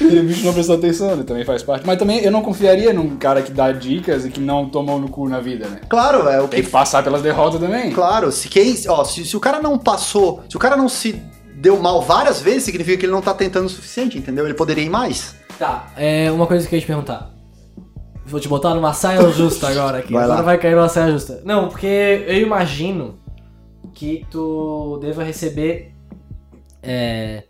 [0.00, 1.24] E o bicho não prestou atenção, né?
[1.24, 1.86] Também faz parte.
[1.86, 5.08] Mas também eu não confiaria num cara que dá dicas e que não tomou no
[5.08, 5.80] cu na vida, né?
[5.88, 6.66] Claro, é o Tem que.
[6.66, 7.90] que passar pelas derrotas também.
[7.92, 8.74] Claro, se quem.
[8.88, 11.20] Ó, se, se o cara não passou, se o cara não se
[11.56, 14.44] deu mal várias vezes, significa que ele não tá tentando o suficiente, entendeu?
[14.44, 15.34] Ele poderia ir mais.
[15.58, 17.32] Tá, é uma coisa que eu ia te perguntar.
[18.26, 20.12] Vou te botar numa saia justa agora aqui.
[20.12, 20.34] Vai lá.
[20.34, 21.40] agora vai cair numa saia justa.
[21.44, 23.16] Não, porque eu imagino
[23.94, 25.94] que tu deva receber
[26.82, 27.44] é,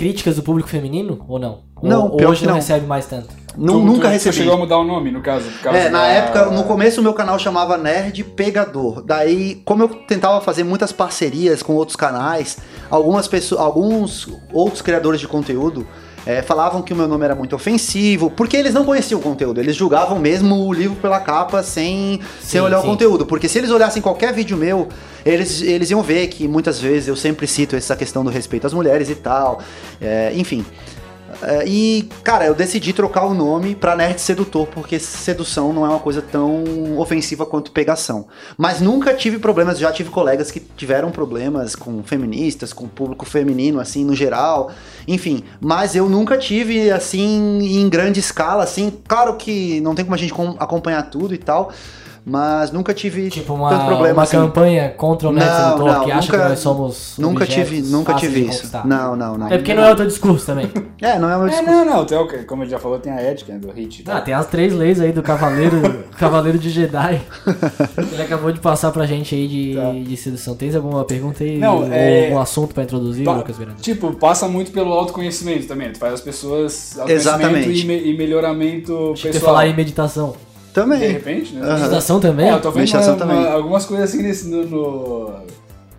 [0.00, 1.58] críticas do público feminino ou não?
[1.82, 2.60] Não, ou, hoje que não não.
[2.60, 3.28] recebe mais tanto.
[3.54, 4.34] Tu- nunca tu, recebi.
[4.34, 5.44] Tu chegou a mudar o nome, no caso.
[5.50, 9.02] por causa É, na da- época, no começo o meu canal chamava Nerd Pegador.
[9.02, 12.58] Daí, como eu tentava fazer muitas parcerias com outros canais,
[12.90, 15.86] algumas pessoas, alguns outros criadores de conteúdo
[16.26, 19.60] é, falavam que o meu nome era muito ofensivo, porque eles não conheciam o conteúdo,
[19.60, 22.86] eles julgavam mesmo o livro pela capa sem, sem Sim, olhar sim.
[22.86, 23.26] o conteúdo.
[23.26, 24.88] Porque se eles olhassem qualquer vídeo meu,
[25.24, 28.72] eles, eles iam ver que muitas vezes eu sempre cito essa questão do respeito às
[28.72, 29.60] mulheres e tal.
[30.00, 30.64] É, enfim.
[31.42, 35.88] É, e, cara, eu decidi trocar o nome pra Nerd Sedutor, porque sedução não é
[35.88, 38.26] uma coisa tão ofensiva quanto pegação.
[38.56, 43.80] Mas nunca tive problemas, já tive colegas que tiveram problemas com feministas, com público feminino,
[43.80, 44.70] assim, no geral.
[45.06, 48.92] Enfim, mas eu nunca tive, assim, em grande escala, assim.
[49.06, 51.72] Claro que não tem como a gente com- acompanhar tudo e tal,
[52.24, 54.36] mas nunca tive Tipo uma, tanto problema uma assim.
[54.36, 58.14] campanha contra o Nerd Não, não, que acha nunca- que nós somos Nunca tive, nunca
[58.14, 58.70] tive isso.
[58.84, 59.46] Não, não, não.
[59.48, 60.70] É porque não é o teu discurso também.
[61.02, 61.72] É, não é o meu É, discurso.
[61.74, 62.04] não, não.
[62.04, 64.04] Tem, o que- como ele já falou, tem a ética né, do hit.
[64.06, 67.22] Ah, tem as três leis aí do Cavaleiro, Cavaleiro de Jedi.
[68.12, 69.92] Ele acabou de passar pra gente aí de, Tá.
[69.92, 70.54] de sedução.
[70.54, 71.56] Tens alguma pergunta aí?
[71.56, 73.78] Não, ou é- algum assunto pra introduzir, Pa- Lucas Miranda?
[73.80, 75.90] Tipo, passa muito pelo autoconhecimento também.
[75.90, 76.98] Tu faz as pessoas.
[77.08, 77.80] Exatamente.
[77.80, 79.32] E, me- e melhoramento que pessoal.
[79.32, 80.34] você falar em meditação.
[80.70, 81.00] De Também.
[81.10, 81.66] repente, né?
[81.66, 81.74] Aham.
[81.78, 82.48] Meditação também?
[82.48, 83.36] É, eu tô vendo uma- também.
[83.38, 85.30] uma- algumas coisas assim nesse, no, no,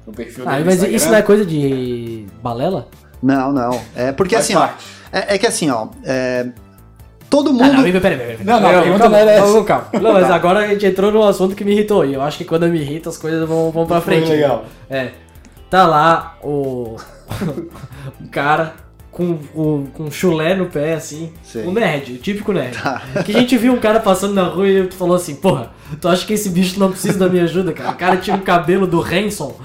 [0.07, 0.95] no perfil Ah, mas Instagram.
[0.95, 2.87] isso não é coisa de balela?
[3.21, 3.81] Não, não.
[3.95, 4.59] É porque Faz assim, ó.
[4.61, 4.85] parte.
[5.11, 5.87] É, é que assim, ó.
[6.05, 6.47] é,
[7.29, 7.63] todo Ah, mundo.
[7.73, 8.37] não, peraí, peraí, peraí.
[8.45, 9.87] Não, não, Calma, não era calma.
[10.01, 12.05] Não, mas agora a gente entrou num assunto que me irritou.
[12.05, 14.29] E eu acho que quando eu me irrito, as coisas vão, vão pra Foi frente.
[14.29, 14.63] legal.
[14.89, 15.09] É.
[15.69, 16.95] Tá lá o.
[18.21, 18.73] o cara
[19.11, 21.31] com, com, com chulé no pé, assim.
[21.43, 21.65] Sei.
[21.65, 22.77] O nerd, o típico nerd.
[22.81, 23.01] Tá.
[23.25, 26.25] Que a gente viu um cara passando na rua e falou assim, porra, tu acha
[26.25, 27.91] que esse bicho não precisa da minha ajuda, cara?
[27.91, 29.55] O cara tinha um cabelo do Hanson.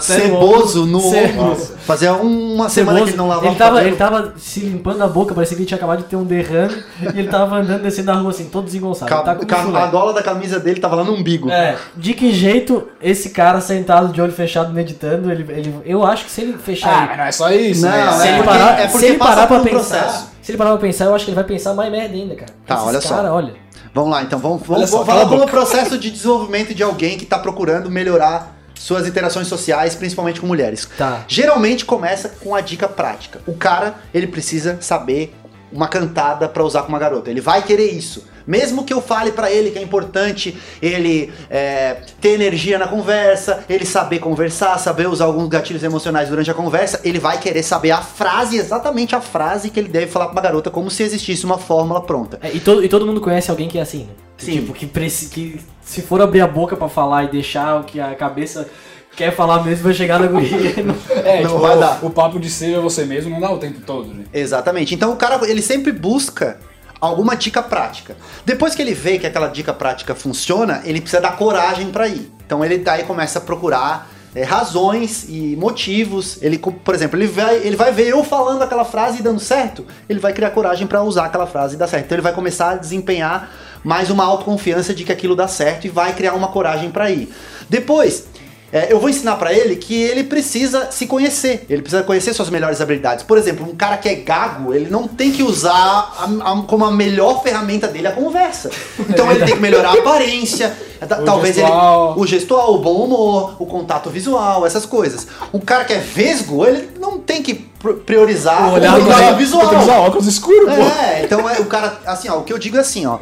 [0.00, 1.40] Ceboso no Ceboso.
[1.40, 1.66] ombro.
[1.84, 3.88] Fazia uma semana que ele não lavava ele o tava, cabelo.
[3.88, 6.82] ele tava se limpando a boca, parecia que ele tinha acabado de ter um derrame
[7.14, 9.08] e ele tava andando descendo a rua assim, todo desengonçado.
[9.10, 11.50] Ca- Ele tá a gola da camisa dele tava lá no umbigo.
[11.50, 16.24] É, de que jeito esse cara sentado de olho fechado meditando, ele, ele eu acho
[16.24, 18.00] que se ele fechar Ah, mas não é só isso, Não, né?
[18.06, 20.26] é se ele porque- parar, é porque se ele passa parar pra um pensar, processo.
[20.40, 22.50] se ele parar pra pensar, eu acho que ele vai pensar mais merda ainda, cara.
[22.66, 23.14] Tá, Esses olha só.
[23.16, 23.63] cara, olha.
[23.94, 24.38] Vamos lá, então.
[24.40, 28.54] Vamos, vamos, só, vamos falar como processo de desenvolvimento de alguém que tá procurando melhorar
[28.74, 30.88] suas interações sociais, principalmente com mulheres.
[30.98, 31.24] Tá.
[31.28, 33.40] Geralmente começa com a dica prática.
[33.46, 35.34] O cara, ele precisa saber
[35.72, 37.30] uma cantada pra usar com uma garota.
[37.30, 38.24] Ele vai querer isso.
[38.46, 43.64] Mesmo que eu fale pra ele que é importante ele é, ter energia na conversa,
[43.68, 47.90] ele saber conversar, saber usar alguns gatilhos emocionais durante a conversa, ele vai querer saber
[47.92, 51.44] a frase, exatamente a frase que ele deve falar pra uma garota, como se existisse
[51.44, 52.38] uma fórmula pronta.
[52.42, 54.12] É, e, todo, e todo mundo conhece alguém que é assim, né?
[54.36, 54.52] Sim.
[54.52, 58.14] Tipo, que, que se for abrir a boca pra falar e deixar o que a
[58.14, 58.68] cabeça
[59.16, 60.74] quer falar mesmo, vai chegar na guria.
[60.82, 62.04] não- É, Não tipo, vai o, dar.
[62.04, 64.24] o papo de ser você mesmo não dá o tempo todo, né?
[64.32, 64.94] Exatamente.
[64.94, 66.58] Então o cara, ele sempre busca
[67.04, 68.16] alguma dica prática.
[68.44, 72.30] Depois que ele vê que aquela dica prática funciona, ele precisa dar coragem pra ir.
[72.46, 76.38] Então ele daí começa a procurar é, razões e motivos.
[76.42, 79.86] Ele, por exemplo, ele vai, ele vai ver eu falando aquela frase e dando certo,
[80.08, 82.06] ele vai criar coragem pra usar aquela frase e dar certo.
[82.06, 83.50] Então ele vai começar a desempenhar
[83.84, 87.32] mais uma autoconfiança de que aquilo dá certo e vai criar uma coragem pra ir.
[87.68, 88.26] Depois,
[88.74, 92.50] é, eu vou ensinar pra ele que ele precisa se conhecer, ele precisa conhecer suas
[92.50, 93.22] melhores habilidades.
[93.24, 95.72] Por exemplo, um cara que é gago, ele não tem que usar
[96.18, 98.70] a- a- como a melhor ferramenta dele a conversa.
[99.08, 100.76] Então ele tem que melhorar a aparência,
[101.08, 102.12] ta- O talvez gestual.
[102.16, 105.26] ele o gestual, o bom humor, o contato visual, essas coisas.
[105.52, 109.68] Um cara que é vesgo, ele não tem que pr- priorizar O olhar o visual.
[109.68, 110.82] Tem que usar óculos escuros, pô.
[110.82, 113.18] É, então é, o cara, assim, ó, o que eu digo é assim, ó,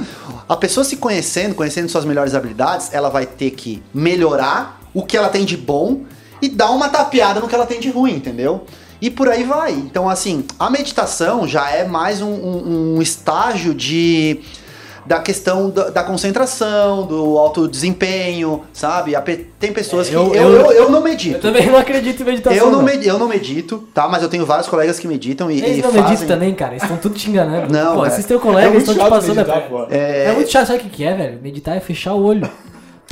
[0.49, 5.17] a pessoa se conhecendo, conhecendo suas melhores habilidades, ela vai ter que melhorar o que
[5.17, 6.01] ela tem de bom
[6.41, 8.65] e dar uma tapeada no que ela tem de ruim, entendeu?
[9.01, 9.73] E por aí vai.
[9.73, 14.41] Então, assim, a meditação já é mais um, um- um estágio de
[15.05, 19.17] da questão da, da concentração, do alto desempenho, sabe?
[19.17, 20.17] A Tem pessoas É, que.
[20.17, 21.39] eu- Eu, eu, eu- não medito.
[21.39, 22.57] Eu também não acredito em meditação.
[22.57, 24.07] Eu não, med- eu não medito, tá?
[24.09, 26.05] Mas eu tenho vários colegas que meditam e, Eles e não fazem.
[26.05, 26.73] meditam também, cara.
[26.75, 27.73] Eles estão tudo te enganando.
[27.73, 28.09] Não, Pô, é.
[28.09, 29.87] esses teus É colegas muito estão te passando a meditar, perna.
[29.87, 29.87] pô.
[29.91, 30.33] É...
[30.35, 31.39] muito chato, sabe o que que é, velho?
[31.43, 32.49] Meditar é fechar o olho.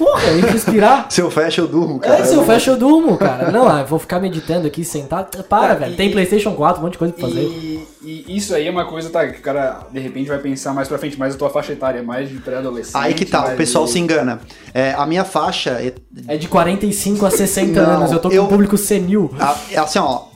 [0.01, 1.07] Porra, e respirar.
[1.11, 2.21] Se eu fecho, eu durmo, cara.
[2.21, 3.51] É, se eu fecho, eu durmo, cara.
[3.51, 5.45] Não, ah, eu vou ficar meditando aqui, sentado.
[5.45, 5.93] Para, velho.
[5.93, 7.43] e- Tem Playstation 4, um monte de coisa pra fazer.
[7.43, 10.73] E, e isso aí é uma coisa, tá, que o cara de repente vai pensar
[10.73, 12.97] mais pra frente, mais a tua faixa etária, mais de pré-adolescente.
[12.97, 14.41] Aí que tá, o pessoal de- se engana.
[14.73, 15.93] É, a minha faixa, é,
[16.27, 18.13] É de 45 a 60 Não, anos.
[18.13, 19.31] Eu tô com eu- um público senil.
[19.39, 20.30] a- é assim, ó.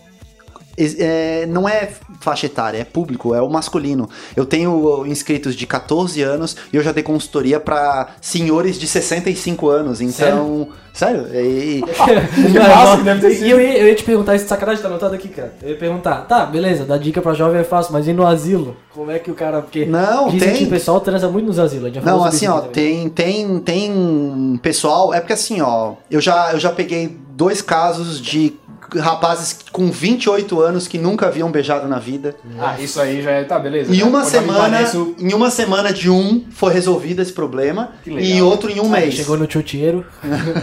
[0.77, 1.89] É, não é
[2.21, 4.09] faixa etária, é público, é o masculino.
[4.37, 9.69] Eu tenho inscritos de 14 anos e eu já dei consultoria pra senhores de 65
[9.69, 10.01] anos.
[10.01, 11.27] Então, sério?
[11.35, 11.83] E-
[13.21, 13.47] ter sido.
[13.47, 15.53] E eu ia, eu ia te perguntar, esse sacanagem tá anotado aqui, cara.
[15.63, 18.77] Eu ia perguntar, tá, beleza, dar dica pra jovem é fácil, mas e no asilo?
[18.95, 19.61] Como é que o cara.
[19.63, 20.59] Porque Não, dizem tem.
[20.59, 21.85] que o pessoal transa muito nos asilos.
[21.85, 23.09] a gente já falou Não, assim, ó, também.
[23.09, 25.13] tem, tem, tem pessoal.
[25.13, 28.55] É porque assim, ó, eu já, eu já peguei dois casos de
[28.99, 32.35] rapazes com 28 anos que nunca haviam beijado na vida.
[32.59, 33.45] Ah, isso aí já é.
[33.45, 33.95] Tá, beleza.
[33.95, 35.15] Em uma semana, isso.
[35.19, 39.03] em uma semana de um foi resolvido esse problema Que e outro em um Aí
[39.03, 39.15] mês.
[39.15, 40.05] Chegou no chutieiro.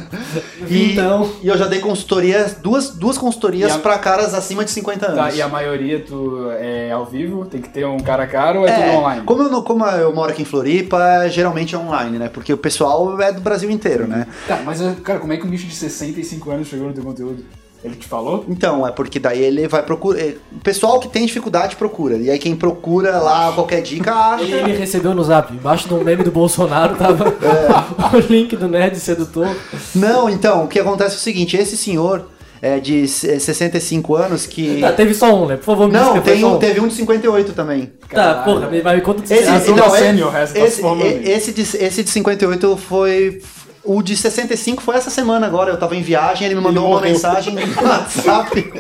[0.70, 1.30] E, então.
[1.42, 5.18] e eu já dei consultorias, duas, duas consultorias a- pra caras acima de 50 anos.
[5.18, 7.46] Tá, e a maioria tu é ao vivo?
[7.46, 9.22] Tem que ter um cara a cara ou é, É, tudo online?
[9.26, 12.30] como eu, não- como eu moro aqui em Floripa, geralmente é online, né?
[12.30, 14.28] Porque o pessoal é do Brasil inteiro, né?
[14.48, 17.44] Tá, mas cara, como é que um bicho de 65 anos chegou no teu conteúdo?
[17.84, 18.46] Ele te falou?
[18.48, 20.22] Então, é porque daí ele vai procurar.
[20.52, 22.16] O pessoal que tem dificuldade procura.
[22.18, 24.44] E aí quem procura lá qualquer dica acha.
[24.44, 25.52] Ele me recebeu no zap.
[25.52, 28.14] Embaixo do meme do Bolsonaro tava É.
[28.16, 29.48] o link do Nerd Sedutor.
[29.96, 32.28] Não, então, o que acontece é o seguinte: esse senhor
[32.62, 34.80] é de se- 65 anos que.
[34.80, 35.56] Tá, teve só um, né?
[35.58, 37.92] Por favor, me Não, tem um, teve um de 58 também.
[38.08, 40.60] Tá, porra, me, mas me conta do Esse, Ah, turma não, sênior, o resto tá
[40.60, 41.06] se esse, formando.
[41.28, 43.42] esse, de, esse de 58 foi.
[43.84, 45.72] O de 65 foi essa semana agora.
[45.72, 47.12] Eu tava em viagem, ele me mandou uma morreu.
[47.12, 48.72] mensagem no WhatsApp.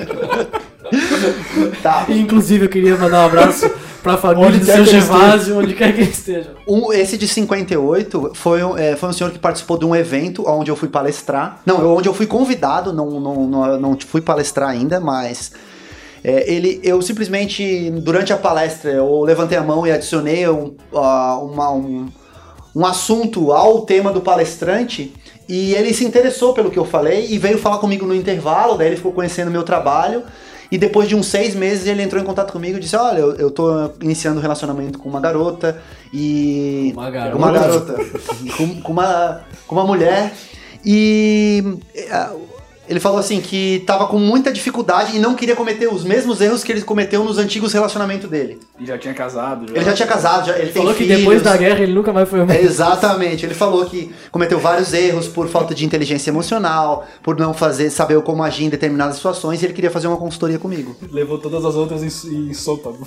[1.81, 2.05] tá.
[2.09, 3.69] Inclusive, eu queria mandar um abraço
[4.03, 6.53] pra família Onde do seu ele Gervásio, onde quer que ele esteja.
[6.67, 10.43] Um, esse de 58 foi, um- é, foi um senhor que participou de um evento
[10.47, 11.59] onde eu fui palestrar.
[11.65, 15.51] Não, eu- onde eu fui convidado, não, não, não, não fui palestrar ainda, mas.
[16.23, 21.39] é, ele, eu simplesmente, durante a palestra, eu levantei a mão e adicionei um, ah,
[21.41, 22.07] uma- um,
[22.75, 25.13] um assunto ao tema do palestrante.
[25.47, 28.87] E ele se interessou pelo que eu falei e veio falar comigo no intervalo, daí
[28.87, 30.23] ele ficou conhecendo meu trabalho.
[30.71, 33.35] E depois de uns seis meses ele entrou em contato comigo e disse: Olha, eu,
[33.35, 35.81] eu tô iniciando um relacionamento com uma garota
[36.13, 36.93] e.
[36.95, 37.37] Uma garota.
[37.37, 37.95] Uma garota.
[38.55, 40.33] com, com uma, com uma mulher.
[40.85, 41.77] E.
[42.91, 46.61] Ele falou assim que tava com muita dificuldade e não queria cometer os mesmos erros
[46.61, 48.59] que ele cometeu nos antigos relacionamentos dele.
[48.77, 49.65] E já tinha casado.
[49.73, 51.19] Ele já tinha casado, já, ele tem Falou que filhos.
[51.19, 52.61] depois da guerra ele nunca mais foi o mesmo.
[52.61, 57.89] Exatamente, ele falou que cometeu vários erros por falta de inteligência emocional, por não fazer,
[57.91, 60.93] saber como agir em determinadas situações, e ele queria fazer uma consultoria comigo.
[61.13, 62.91] Levou todas as outras em, em sopa.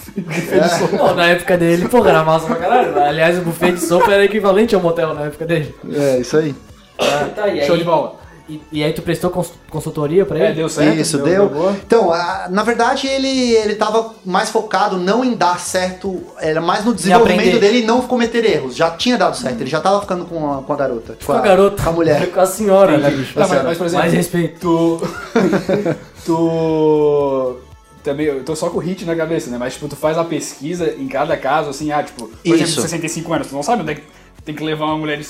[0.50, 0.96] É.
[0.96, 2.98] Pô, na época dele, porra, era massa pra caralho.
[2.98, 5.74] Aliás, o buffet de sopa era equivalente ao motel na época dele.
[5.92, 6.54] É, isso aí.
[6.98, 8.23] Ah, tá, e aí, Show de bola.
[8.46, 10.46] E, e aí tu prestou cons- consultoria pra ele?
[10.48, 10.98] É, deu certo.
[10.98, 11.48] Isso, deu.
[11.48, 11.72] boa.
[11.72, 16.84] Então, a- na verdade, ele, ele tava mais focado não em dar certo, era mais
[16.84, 18.76] no desenvolvimento dele e não cometer erros.
[18.76, 21.16] Já tinha dado certo, ele já tava ficando com a, com a garota.
[21.24, 21.82] Com a garota.
[21.82, 22.30] Com a mulher.
[22.34, 23.38] Com a senhora, né, bicho?
[23.38, 24.58] Não, mas, mas, por exemplo, Mais respeito.
[24.60, 25.00] tu.
[26.24, 27.56] tu.
[28.02, 29.56] Também, eu tô só com o hit na cabeça, né?
[29.58, 32.54] Mas, tipo, tu faz a pesquisa em cada caso, assim, ah, tipo, por Isso.
[32.64, 34.02] exemplo, 65 anos, tu não sabe onde é que
[34.44, 35.24] tem que levar uma mulher de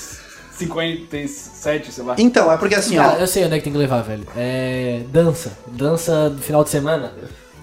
[0.57, 2.15] 57, sei lá.
[2.17, 3.11] Então, é porque assim, ó.
[3.13, 4.25] eu sei onde é que tem que levar, velho.
[4.35, 5.01] É.
[5.11, 5.51] Dança.
[5.67, 7.11] Dança do final de semana.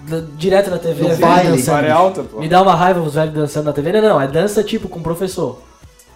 [0.07, 1.51] D- direto na TV, No baile.
[1.57, 1.89] dançando.
[1.89, 2.39] Alta, pô.
[2.39, 3.91] Me dá uma raiva os velhos dançando na TV.
[3.93, 5.61] Não, não, é dança tipo com professor.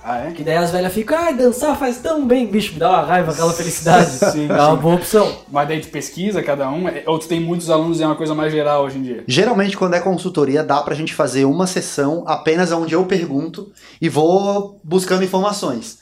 [0.09, 0.31] Ah, é?
[0.31, 3.33] Que daí as velhas ficam, ai, dançar faz tão bem, bicho, me dá uma raiva,
[3.33, 4.09] aquela felicidade.
[4.09, 4.81] Sim, é uma sim.
[4.81, 5.35] boa opção.
[5.51, 8.15] Mas daí tu pesquisa cada um, é- ou tu tem muitos alunos e é uma
[8.15, 9.23] coisa mais geral hoje em dia.
[9.27, 13.69] Geralmente, quando é consultoria, dá pra gente fazer uma sessão apenas onde eu pergunto
[14.01, 15.99] e vou buscando informações.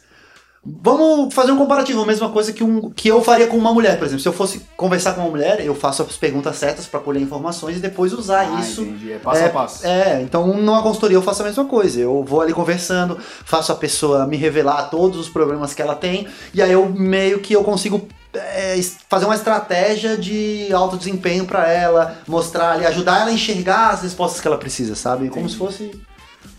[0.66, 4.00] Vamos fazer um comparativo, a mesma coisa que, um, que eu faria com uma mulher,
[4.00, 4.22] por exemplo.
[4.22, 7.78] Se eu fosse conversar com uma mulher, eu faço as perguntas certas pra colher informações
[7.78, 8.82] e depois usar Ah, isso.
[8.82, 9.12] entendi.
[9.12, 9.86] É passo é, a passo.
[9.86, 12.00] É, então numa consultoria eu faço a mesma coisa.
[12.02, 16.28] Eu vou ali conversando, faço a pessoa me revelar todos os problemas que ela tem,
[16.52, 21.72] e aí eu meio que eu consigo é, fazer uma estratégia de alto desempenho pra
[21.72, 25.30] ela, mostrar ali, ajudar ela a enxergar as respostas que ela precisa, sabe?
[25.30, 25.52] Como Entendi.
[25.54, 25.92] se fosse.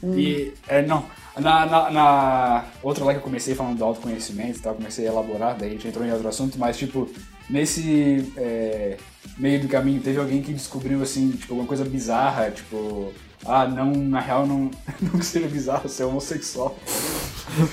[0.05, 1.05] E, é, não,
[1.39, 5.11] na, na, na outra lá que eu comecei falando do autoconhecimento e tal, comecei a
[5.11, 7.09] elaborar, daí a gente entrou em outro assunto, mas, tipo,
[7.49, 8.97] nesse é,
[9.37, 13.13] meio do caminho, teve alguém que descobriu, assim, tipo, alguma coisa bizarra, tipo,
[13.45, 14.71] ah, não, na real, não,
[15.13, 16.77] não seria bizarro ser homossexual.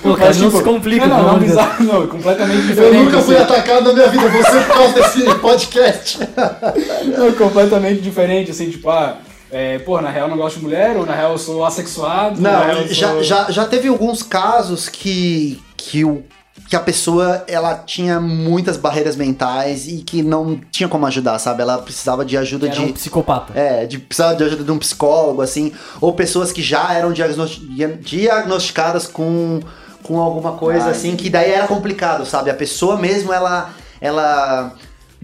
[0.02, 3.16] Pô, cara, não se complica, Não, não, não bizarro, não, completamente diferente.
[3.16, 3.34] assim.
[3.34, 6.18] atacado na minha vida, você por causa desse podcast.
[7.18, 9.18] Não, completamente diferente, assim, tipo, ah,
[9.54, 12.40] é, pô, na real eu não gosto de mulher, ou na real eu sou assexuado,
[12.40, 16.24] Não, eu já, sou- já, já teve alguns casos que, que, o,
[16.68, 21.62] que a pessoa ela tinha muitas barreiras mentais e que não tinha como ajudar, sabe?
[21.62, 22.82] Ela precisava de ajuda Era de.
[22.82, 23.52] um psicopata.
[23.58, 27.60] É, de precisava de ajuda de um psicólogo, assim, ou pessoas que já eram diagnosti-
[28.00, 29.60] diagnosticadas com,
[30.02, 32.50] com alguma coisa Ah, assim, que daí era complicado, sabe?
[32.50, 33.70] A pessoa mesmo, ela.
[34.00, 34.72] ela...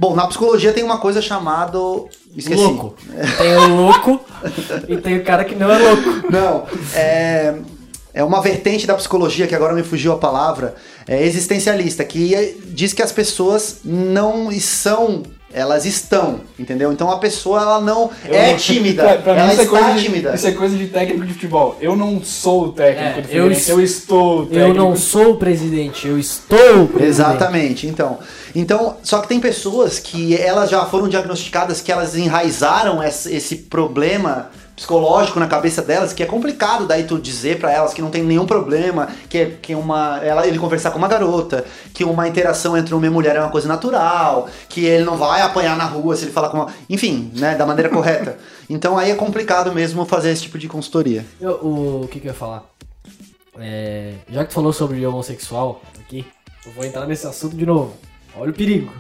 [0.00, 1.78] Bom, na psicologia tem uma coisa chamada.
[2.34, 2.58] Esqueci.
[2.58, 2.94] Louco.
[3.36, 4.20] Tem o louco
[4.88, 6.32] e tem o cara que não é louco.
[6.32, 7.54] Não, é,
[8.14, 10.74] é uma vertente da psicologia, que agora me fugiu a palavra,
[11.06, 16.92] é existencialista, que diz que as pessoas não são, elas estão, entendeu?
[16.92, 19.64] Então a pessoa, ela não Eu é não- tímida, Pra, pra mim ela isso é,
[19.64, 20.34] está coisa de, tímida.
[20.34, 21.76] isso é coisa de técnico de futebol.
[21.80, 24.78] Eu não sou o técnico É, do eu Fluminense, eu, estou o Eu técnico.
[24.78, 27.08] não sou o presidente, eu estou o presidente.
[27.08, 28.18] Exatamente, então.
[28.54, 33.56] Então, só que tem pessoas que elas já foram diagnosticadas, que elas enraizaram esse, esse
[33.56, 34.50] problema
[34.80, 38.22] psicológico na cabeça delas, que é complicado daí tu dizer pra elas que não tem
[38.22, 42.74] nenhum problema, que é que uma ela, ele conversar com uma garota, que uma interação
[42.78, 46.16] entre homem e mulher é uma coisa natural, que ele não vai apanhar na rua
[46.16, 48.38] se ele falar com uma, enfim, né, da maneira correta.
[48.72, 51.26] Então aí é complicado mesmo fazer esse tipo de consultoria.
[51.40, 52.62] Eu- o, o que que eu ia falar?
[53.58, 56.24] É, já que tu falou sobre homossexual aqui,
[56.64, 57.94] eu vou entrar nesse assunto de novo.
[58.36, 58.92] Olha o perigo.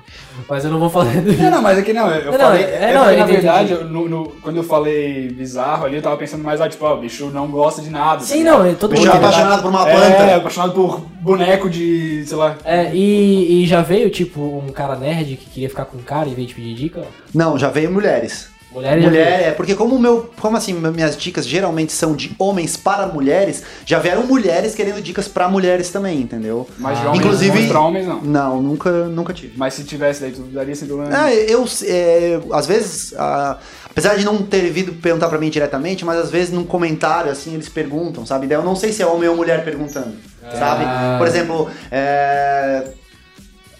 [0.48, 2.62] Mas eu não vou falar do Não, não, mas é que não, eu Não, falei.
[2.62, 5.86] é- é, é não, eu na entendi, verdade, eu- no, no- quando eu falei bizarro
[5.86, 8.22] ali, eu tava pensando mais, ah, tipo, ó, o bicho não gosta de nada.
[8.22, 9.14] Sim, tá não, é todo Bicho mundo.
[9.14, 10.36] é apaixonado por uma É, planta.
[10.36, 12.56] apaixonado por boneco de, sei lá.
[12.64, 16.28] É, e, e já veio, tipo, um cara nerd que queria ficar com um cara
[16.28, 17.02] em vez de pedir dica?
[17.34, 18.48] Não, já veio mulheres.
[18.72, 22.76] Mulher Mulher, é, porque como o meu, como assim, minhas dicas geralmente são de homens
[22.76, 26.68] para mulheres, já vieram mulheres querendo dicas para mulheres também, entendeu?
[26.78, 27.08] Mas de Ah.
[27.08, 28.20] homens, Inclusive- homens pra homens, não.
[28.22, 29.54] Não, nunca, nunca tive.
[29.56, 31.10] Mas se tivesse, daí tu daria sem problema.
[31.12, 33.58] Ah, eu, é, às vezes, ah,
[33.90, 37.54] apesar de não ter vindo perguntar pra mim diretamente, mas às vezes num comentário, assim,
[37.54, 38.46] eles perguntam, sabe?
[38.46, 40.14] Daí eu não sei se é homem ou mulher perguntando,
[40.56, 40.84] sabe?
[41.18, 42.84] Por exemplo, é,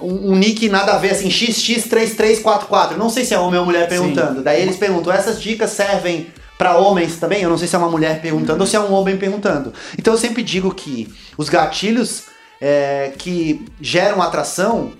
[0.03, 3.89] um, um nick nada a ver, assim, XX3344, não sei se é homem ou mulher
[3.89, 4.43] perguntando.
[4.43, 7.43] Daí eles perguntam, essas dicas servem pra homens também?
[7.43, 9.73] Eu não sei se é uma mulher perguntando ou se é um homem perguntando.
[9.99, 11.09] Então eu sempre digo que
[11.39, 12.25] os gatilhos
[12.61, 14.93] é, que geram atração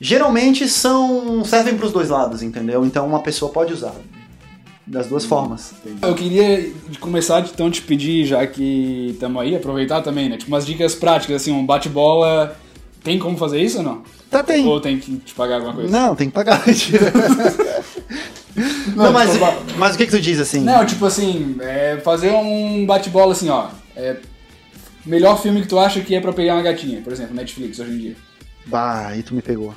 [0.00, 2.84] geralmente são servem para os dois lados, entendeu?
[2.84, 3.94] Então uma pessoa pode usar.
[4.86, 5.72] das duas formas.
[6.00, 10.36] Eu queria começar então te pedir, já que estamos aí, aproveitar também, né?
[10.36, 12.56] Tipo, umas dicas práticas, assim, um bate-bola.
[13.02, 14.02] Tem como fazer isso ou não?
[14.30, 14.66] Tá, tem.
[14.66, 15.90] Ou tem que te pagar alguma coisa?
[15.90, 16.62] Não, tem que pagar.
[18.94, 19.44] não, mas, tipo,
[19.78, 20.60] mas o que que tu diz assim?
[20.60, 23.68] Não, tipo assim, é fazer um bate-bola assim, ó.
[23.96, 24.16] É,
[25.06, 27.90] melhor filme que tu acha que é pra pegar uma gatinha, por exemplo, Netflix hoje
[27.92, 28.16] em dia.
[28.66, 29.74] Bah, aí tu me pegou.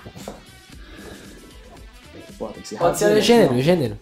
[2.38, 3.22] Pô, tem que ser Pode rápido, ser né?
[3.22, 4.00] gênero, gênero.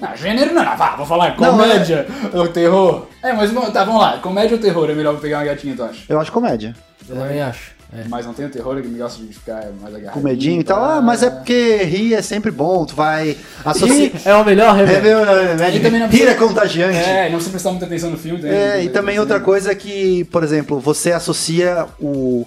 [0.00, 3.06] Não, gênero não, vá, vou falar Não, comédia ou terror.
[3.22, 4.18] É, mas não- tá, vamos lá.
[4.18, 6.02] Comédia ou terror é melhor pra pegar uma gatinha, tu acha?
[6.08, 6.74] Eu acho comédia.
[7.08, 7.73] Eu também acho.
[7.96, 8.04] É.
[8.08, 10.14] Mas não tem o terror que me gosta de ficar mais agarrado.
[10.14, 10.82] Com medinho e tal.
[10.82, 14.10] Ah, mas é porque rir é sempre bom, tu vai associar.
[14.24, 15.02] É o melhor É, remédio.
[15.02, 15.18] meu,
[15.64, 16.96] é, E também não rir é precisa- contagiante.
[16.98, 18.40] É, não precisa prestar muita atenção no filme.
[18.40, 18.56] também.
[18.56, 22.44] É, e também outra coisa é que, por exemplo, você associa o,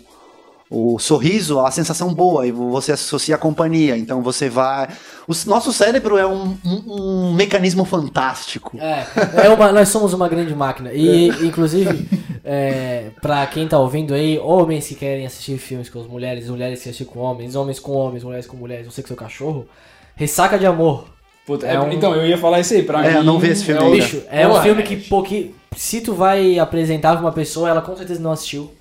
[0.70, 3.98] o sorriso à sensação boa e você associa a companhia.
[3.98, 4.90] Então você vai.
[5.28, 6.84] O nosso cérebro é um, um-
[7.30, 8.78] um mecanismo fantástico.
[8.78, 9.06] É,
[9.46, 10.92] é uma- nós somos uma grande máquina.
[10.94, 12.06] E, inclusive,
[12.48, 16.82] é, pra quem tá ouvindo aí, homens que querem assistir filmes com as mulheres, mulheres
[16.82, 19.68] que assistem com homens, homens com homens, mulheres com mulheres, você com seu cachorro,
[20.16, 21.06] Ressaca de Amor.
[21.46, 22.84] Puta, É é- um- Então, eu ia falar isso aí.
[22.84, 23.96] Pra É, mim, eu não vi esse filme é ainda.
[23.98, 24.86] Bicho, é um filme é.
[24.86, 25.54] que pouqui...
[25.76, 28.72] se tu vai apresentar pra uma pessoa, ela com certeza não assistiu.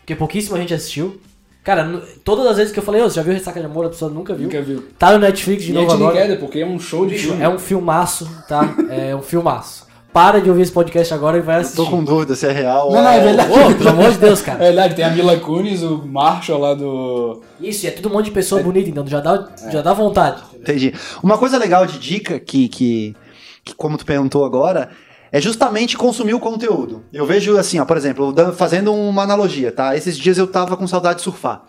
[0.00, 1.20] Porque pouquíssima gente assistiu.
[1.62, 3.86] Cara, todas as vezes que eu falei, ô, você já viu Ressaca de Amor?
[3.86, 4.44] A pessoa nunca viu.
[4.44, 4.84] Nunca viu.
[4.98, 6.12] Tá no Netflix de E novo é agora.
[6.14, 7.42] Together, porque é um show de Bicho, filme.
[7.42, 8.74] é um filmaço, tá?
[8.88, 9.85] É um filmaço.
[10.16, 11.76] Para de ouvir esse podcast agora e vai assistir.
[11.76, 13.52] Tô com dúvida se é real Não, ou não, é verdade.
[13.52, 14.58] Ô, pelo amor de Deus, É cara.
[14.60, 17.42] verdade, tem a Mila Kunis, o Marshall lá do...
[17.60, 20.42] Isso, e é tudo um monte de pessoa bonita, então já dá, já dá vontade.
[20.54, 20.94] Entendi.
[21.22, 23.14] Uma coisa legal de dica que, que,
[23.62, 24.88] que, como tu perguntou agora,
[25.30, 27.02] é justamente consumir o conteúdo.
[27.12, 29.94] Eu vejo assim, ó, por exemplo, fazendo uma analogia, tá?
[29.94, 31.64] Esses dias eu tava com saudade de surfar.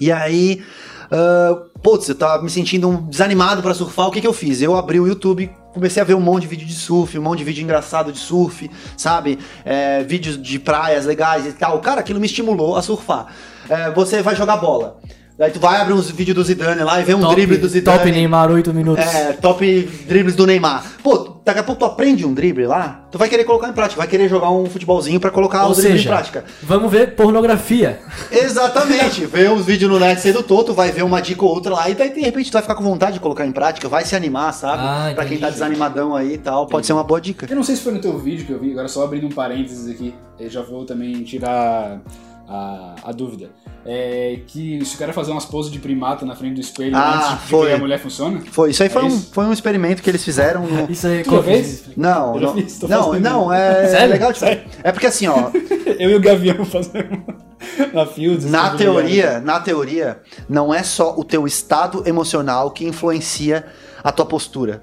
[0.00, 0.64] E aí,
[1.12, 4.08] ah, putz, eu tava me sentindo desanimado pra surfar.
[4.08, 4.60] O que que eu fiz?
[4.60, 7.38] Eu abri o YouTube, comecei a ver um monte de vídeo de surf, um monte
[7.38, 9.38] de vídeo engraçado de surf, sabe?
[9.64, 11.80] É, vídeos de praias legais e tal.
[11.80, 13.26] Cara, aquilo me estimulou a surfar.
[13.68, 14.98] É, você vai jogar bola.
[15.40, 17.96] Aí tu vai abrir uns vídeos do Zidane lá e vê um drible do Zidane.
[17.98, 19.04] top Neymar, 8 minutos.
[19.04, 20.84] É, top dribles do Neymar.
[21.00, 23.98] Pô, daqui a pouco tu aprende um drible lá, tu vai querer colocar em prática,
[24.00, 26.44] vai querer jogar um futebolzinho pra colocar Ou o drible seja, em prática.
[26.60, 28.00] vamos ver pornografia.
[28.32, 29.26] Exatamente.
[29.26, 31.94] vê uns vídeos no net sedutor, tu vai ver uma dica ou outra lá e
[31.94, 34.52] daí de repente tu vai ficar com vontade de colocar em prática, vai se animar,
[34.52, 34.82] sabe?
[34.84, 37.46] Ah, pra quem tá desanimadão aí e tal, pode ser uma boa dica.
[37.48, 39.30] Eu não sei se foi no teu vídeo que eu vi, agora só abrindo um
[39.30, 42.00] parênteses aqui, eu já vou também tirar
[42.48, 43.50] a, a dúvida.
[43.84, 47.32] É que se o cara fazer umas poses de primata na frente do espelho Ah,
[47.32, 47.72] antes de foi.
[47.72, 48.40] a mulher, funciona?
[48.50, 49.30] Foi, isso aí foi, É um, isso?
[49.32, 50.90] foi um experimento que eles fizeram no...
[50.90, 51.52] Isso aí, Tu já confia.
[51.54, 51.84] fez?
[51.96, 54.10] Não, não, fiz, não, não, é Sério?
[54.12, 55.50] legal de É porque assim, ó,
[55.98, 57.22] Eu e o Gavião fazendo
[57.94, 58.44] na Fields.
[58.50, 63.64] Na assim, teoria, na teoria, não é só o teu estado emocional que influencia
[64.02, 64.82] a tua postura.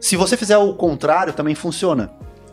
[0.00, 2.10] Se você fizer o contrário, também funciona.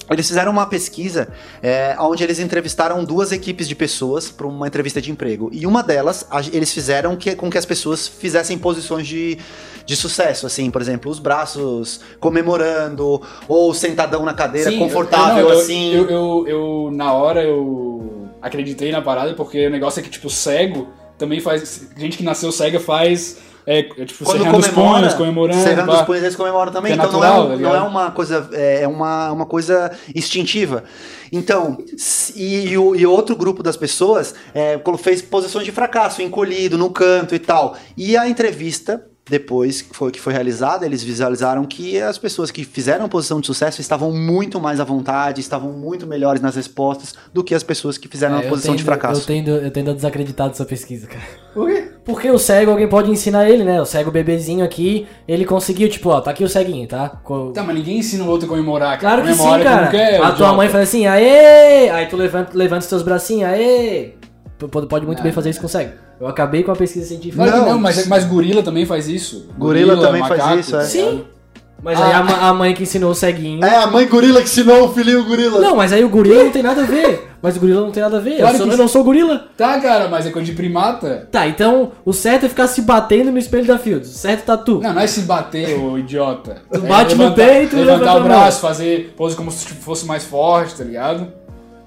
[0.10, 1.28] Eles fizeram uma pesquisa
[1.63, 5.50] é, onde eles entrevistaram duas equipes de pessoas para uma entrevista de emprego.
[5.52, 9.38] E uma delas, a- eles fizeram que, com que as pessoas fizessem posições de,
[9.86, 15.54] de sucesso, assim, por exemplo, os braços comemorando, ou sentadão na cadeira, Sim, confortável eu-
[15.54, 15.94] eu- assim.
[15.94, 20.30] Eu, eu, eu, na hora, eu acreditei na parada, porque o negócio é que, tipo,
[20.30, 20.88] cego
[21.18, 21.88] também faz.
[21.98, 23.38] Gente que nasceu cega faz.
[23.67, 25.62] É, é, tipo, Quando comemora, punhos, comemorando.
[25.63, 25.99] cerrando pá.
[25.99, 26.91] os punhos, eles comemoram também.
[26.91, 29.45] É então natural, não, tá é, um- não é uma coisa, é é uma, uma
[29.45, 30.84] coisa instintiva.
[31.32, 31.78] Então,
[32.36, 36.89] e, e o e outro grupo das pessoas é, fez posições de fracasso, encolhido, no
[36.89, 37.75] canto e tal.
[37.97, 42.63] E a entrevista, depois que foi, que foi realizada, eles visualizaram que as pessoas que
[42.63, 47.43] fizeram posição de sucesso estavam muito mais à vontade, estavam muito melhores nas respostas do
[47.43, 49.21] que as pessoas que fizeram É, a posição de tendo- fracasso.
[49.21, 51.23] Eu tendo, eu tendo a desacreditar dessa pesquisa, cara.
[51.56, 51.89] Por quê?
[52.06, 53.82] Porque o cego, alguém pode ensinar ele, né?
[53.82, 57.10] O cego bebezinho aqui, ele conseguiu, tipo, ó, tá aqui o ceguinho, tá?
[57.24, 59.00] Co- Tá, mas ninguém ensina o outro a comemorar.
[59.00, 59.78] Claro que sim, Comemora cara.
[59.80, 61.89] como quer, a tua mãe faz assim, aê!
[61.89, 64.12] Aí tu levanta, levanta os teus bracinhos, aê!
[64.60, 65.94] Tu pode, pode muito Não, bem fazer isso com o cego.
[66.22, 67.44] Eu acabei com a pesquisa científica.
[67.44, 69.50] Que Não, não, mas, mas gorila também faz isso.
[69.58, 70.84] Gorila também faz macaco, isso, é.
[70.84, 71.26] Sim.
[71.86, 73.63] Mas aí a, ma- a mãe que ensinou o ceguinho.
[73.63, 75.60] É a mãe gorila que ensinou o filhinho gorila.
[75.62, 77.30] Não, mas aí o gorila não tem nada a ver.
[77.43, 78.38] Mas o gorila não tem nada a ver.
[78.38, 79.45] Claro eu, sou- que eu não sou gorila.
[79.56, 81.28] Tá, cara, mas é coisa de primata.
[81.32, 84.10] Tá, então o certo é ficar se batendo no espelho da Fields.
[84.10, 84.80] Certo tá tu.
[84.82, 86.58] Não, não é se bater, ô idiota.
[86.74, 88.28] Tu É bate no peito e levantar levanta a o mão.
[88.30, 91.28] braço, fazer pose como se fosse mais forte, tá ligado?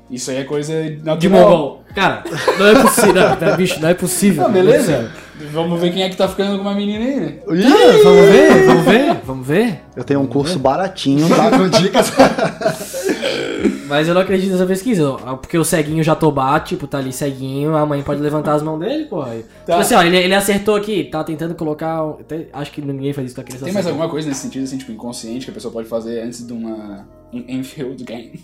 [0.09, 1.17] Isso aí é coisa natural.
[1.17, 1.83] De mongol.
[1.95, 2.23] Cara,
[2.57, 3.15] não é possível.
[3.15, 4.43] Não, não, bicho, não é possível.
[4.45, 5.11] Não, Não é beleza?
[5.53, 7.39] Vamos ver quem é que tá ficando com uma menina aí, né?
[7.47, 9.81] Vamos ver, vamos ver, vamos ver.
[9.97, 11.51] Eu tenho um curso baratinho, tá?
[11.57, 12.13] Com dicas.
[13.89, 17.75] Mas eu não acredito nessa pesquisa, ó, porque o ceguinho Jatobá, tipo, tá ali ceguinho,
[17.75, 19.31] a mãe pode levantar as mãos dele, porra.
[19.65, 19.73] Tá.
[19.73, 22.01] Tipo assim, ó, ele, ele acertou aqui, tá tentando colocar.
[22.21, 23.65] até- Acho que ninguém faz isso com a criança.
[23.65, 26.47] Tem mais alguma coisa nesse sentido, assim, tipo, inconsciente que a pessoa pode fazer antes
[26.47, 27.07] de uma.
[27.33, 28.39] um infield game?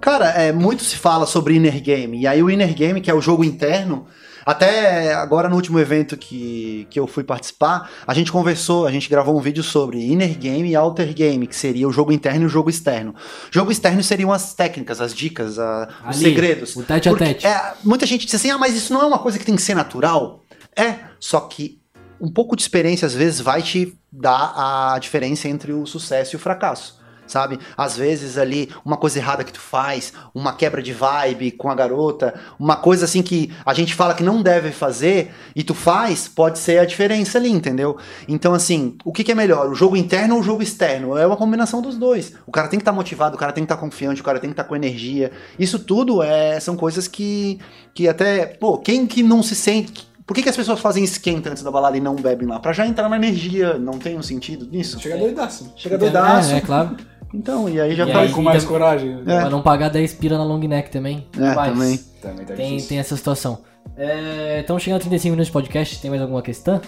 [0.00, 2.18] Cara, é, muito se fala sobre inner game.
[2.18, 4.06] E aí o inner game, que é o jogo interno,
[4.50, 9.08] até agora no último evento que, que eu fui participar, a gente conversou, a gente
[9.08, 12.46] gravou um vídeo sobre inner game e outer game, que seria o jogo interno e
[12.46, 13.14] o jogo externo.
[13.50, 16.76] Jogo externo seriam as técnicas, as dicas, a- os Ali, segredos.
[16.76, 17.46] o tete a tete.
[17.46, 19.62] é, muita gente diz assim, ah, mas isso não é uma coisa que tem que
[19.62, 20.42] ser natural.
[20.76, 21.80] É, só que
[22.20, 24.52] um pouco de experiência às vezes vai te dar
[24.94, 26.99] a diferença entre o sucesso e o fracasso.
[27.30, 27.60] Sabe?
[27.76, 31.74] Às vezes ali, uma coisa errada que tu faz, uma quebra de vibe com a
[31.74, 36.26] garota, uma coisa assim que a gente fala que não deve fazer e tu faz,
[36.26, 37.96] pode ser a diferença ali, entendeu?
[38.26, 39.70] Então, assim, o que, que é melhor?
[39.70, 41.16] O jogo interno ou o jogo externo?
[41.16, 42.32] É uma combinação dos dois.
[42.46, 44.50] O cara tem que estar motivado, o cara tem que estar confiante, o cara tem
[44.50, 45.30] que estar com energia.
[45.58, 47.60] Isso tudo é, são coisas que,
[47.94, 48.46] que até.
[48.46, 50.10] Pô, quem que não se sente.
[50.26, 52.60] Por que, que as pessoas fazem esquenta antes da balada e não bebem lá?
[52.60, 53.76] Pra já entrar na energia.
[53.76, 55.00] Não tem um sentido nisso?
[55.00, 55.72] Chega doidaço.
[55.76, 56.52] Chega doidaço.
[56.52, 56.96] É, é claro.
[57.32, 59.22] Então, e aí já E aí- Com mais tam- coragem.
[59.26, 59.40] É.
[59.40, 61.26] Pra não pagar 10 pira na long neck também.
[61.38, 62.00] É, Mas também.
[62.20, 62.88] Também tá Tem, difícil.
[62.88, 63.58] tem essa situação.
[63.96, 66.80] É, estamos chegando a 35 minutos de podcast, tem mais alguma questão?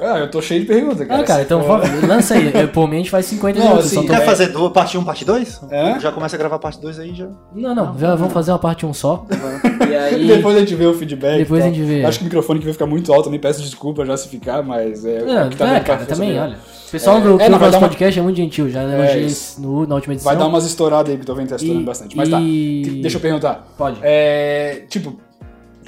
[0.00, 1.20] Ah, eu tô cheio de perguntas, cara.
[1.20, 2.50] Ah, cara, então for- lança aí.
[2.52, 3.86] Eu, por mim a gente faz 50 Não, minutos.
[3.86, 5.60] assim, só tô- é- Quer fazer do, parte 1, parte 2?
[5.72, 6.00] Hã?
[6.00, 7.28] Já começa a gravar parte 2 aí já.
[7.54, 9.24] Não, não, já vamos fazer uma parte 1 só.
[9.88, 10.26] E aí.
[10.26, 11.38] Depois a gente vê o feedback.
[11.38, 12.04] Depois e a gente vê.
[12.04, 14.64] Acho que o microfone que vai ficar muito alto, também peço desculpa já se ficar,
[14.64, 15.22] mas é.
[15.22, 16.56] Não, o que tá é, pra cara, também, olha.
[16.94, 18.82] O pessoal É, do é, que não, vai dar uma- podcast é muito gentil, já
[18.84, 19.60] elogiei isso.
[19.60, 20.30] no, na última edição.
[20.30, 22.16] Vai dar umas estouradas aí que eu tô vendo testando E- bastante.
[22.16, 22.40] Mas tá.
[22.40, 23.66] e- Deixa eu perguntar.
[23.76, 23.98] Pode.
[24.02, 24.84] É.
[24.88, 25.18] Tipo,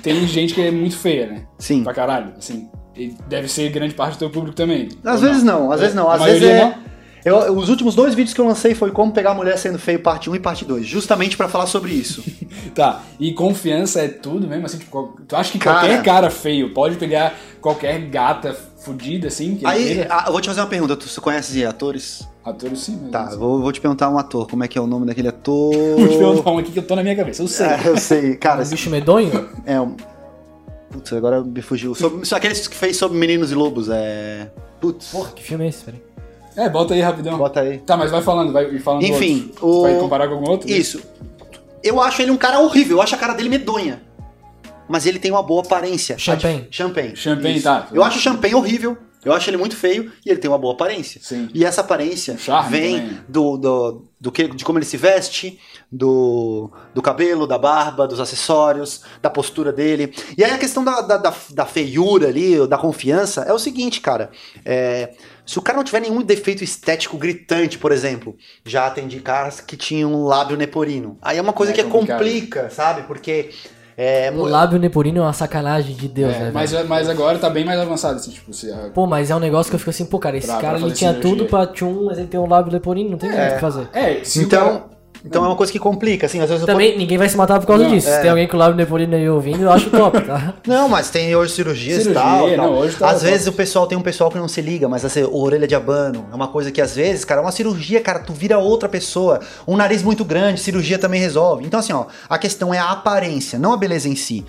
[0.03, 1.43] tem gente que é muito feia, né?
[1.59, 1.85] Sim.
[1.85, 2.69] Pra caralho, assim.
[2.97, 4.89] E deve ser grande parte do teu público também.
[5.05, 6.11] Às vezes não, às vezes não.
[6.11, 6.61] Às vezes é.
[6.65, 6.75] não?
[7.25, 9.99] Eu- os últimos dois vídeos que eu lancei foi como pegar a mulher sendo feio,
[10.01, 10.87] parte 1 e parte 2.
[10.87, 12.23] Justamente pra falar sobre isso.
[12.75, 15.79] Tá, e confiança é tudo mesmo, assim, tipo, tu acha que Cara.
[15.81, 18.55] qualquer cara feio pode pegar qualquer gata
[18.87, 20.97] fudida, assim, Aí, ah, eu vou te fazer uma pergunta.
[20.97, 22.27] Tu conhece atores?
[22.45, 22.97] Atores sim.
[23.11, 24.49] Tá, eu vou, vou te perguntar um ator.
[24.49, 25.75] Como é que é o nome daquele ator?
[25.99, 27.67] Vou te perguntar um aqui que eu tô na minha cabeça, eu sei.
[27.67, 28.37] É, eu sei.
[28.39, 29.49] Cara, Um bicho medonho?
[29.67, 29.97] é um.
[30.91, 31.95] Putz, agora me fugiu.
[31.97, 33.89] Sobre, só aqueles que fez sobre Meninos e Lobos.
[33.91, 34.49] É.
[34.81, 35.09] Putz.
[35.11, 35.83] Porra, que filme é esse?
[35.83, 36.01] Peraí.
[36.57, 37.37] É, bota aí rapidão.
[37.37, 37.79] Bota aí.
[37.79, 39.67] Tá, mas vai falando, vai falando Enfim, outro.
[39.67, 40.71] o- Vai comparar com algum outro?
[40.71, 41.03] Isso.
[41.83, 42.99] Eu acho ele um cara horrível.
[42.99, 44.01] Eu acho a cara dele medonha.
[44.89, 46.17] Mas ele tem uma boa aparência.
[46.19, 46.67] Champagne.
[46.71, 47.17] Champagne.
[47.17, 47.65] Champagne, Isso.
[47.65, 47.89] tá.
[47.93, 48.97] Eu acho o Champagne horrível.
[49.25, 51.21] Eu acho ele muito feio e ele tem uma boa aparência.
[51.21, 51.49] Sim.
[51.53, 53.21] E essa aparência Charme vem também.
[53.29, 55.59] do, do, do que, de como ele se veste,
[55.91, 60.15] do, do cabelo, da barba, dos acessórios, da postura dele.
[60.39, 64.01] E aí a questão da, da, da, da feiura ali, da confiança, é o seguinte,
[64.01, 64.31] cara.
[64.65, 65.15] É,
[65.45, 69.77] se o cara não tiver nenhum defeito estético gritante, por exemplo, já atendi caras que
[69.77, 71.19] tinham um lábio neporino.
[71.21, 72.19] Aí é uma coisa É que complicado.
[72.19, 73.03] complica, sabe?
[73.09, 73.51] Porque.
[73.99, 76.51] É, O lábio neporino é uma sacanagem de Deus, É, né?
[76.53, 76.87] mas, velho?
[76.89, 78.71] mas agora tá bem mais avançado, assim, tipo, se...
[78.93, 80.87] Pô, mas é um negócio que eu fico assim, pô, cara, esse Pra- cara pra
[80.87, 81.37] ele tinha sinergia.
[81.37, 83.89] tudo pra tchum, mas ele tem um lábio leporino, não tem muito o que fazer.
[83.95, 84.85] É, se o então, cara-
[85.27, 87.59] então é uma coisa que complica, assim, às vezes eu Também ninguém vai se matar
[87.61, 88.09] por causa Não, disso.
[88.09, 88.15] é.
[88.17, 90.55] Se tem alguém com o lábio leporino aí ouvindo, eu acho top, tá?
[90.67, 92.47] Não, mas tem hoje cirurgias Cirurgia, e tal.
[92.49, 92.57] tal.
[92.57, 94.89] não, hoje tá- às tá- vezes o pessoal tem um pessoal que não se liga,
[94.89, 98.01] mas assim, orelha de abano é uma coisa que às vezes, cara, é uma cirurgia,
[98.01, 99.41] cara, tu vira outra pessoa.
[99.67, 101.65] Um nariz muito grande, cirurgia também resolve.
[101.67, 104.45] Então, assim, ó, a questão é a aparência, não a beleza em si.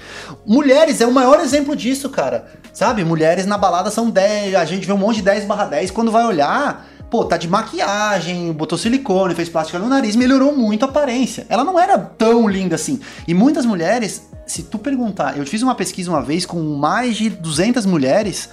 [0.46, 2.46] Mulheres é o maior exemplo disso, cara.
[2.74, 3.04] Sabe?
[3.04, 6.12] Mulheres na balada são 10, a gente vê um monte de 10 barra 10, quando
[6.12, 6.86] vai olhar.
[7.10, 11.46] Pô, tá de maquiagem, botou silicone, fez plástica no nariz, melhorou muito a aparência.
[11.48, 13.00] Ela não era tão linda assim.
[13.26, 17.30] E muitas mulheres, se tu perguntar, eu fiz uma pesquisa uma vez com mais de
[17.30, 18.50] 200 mulheres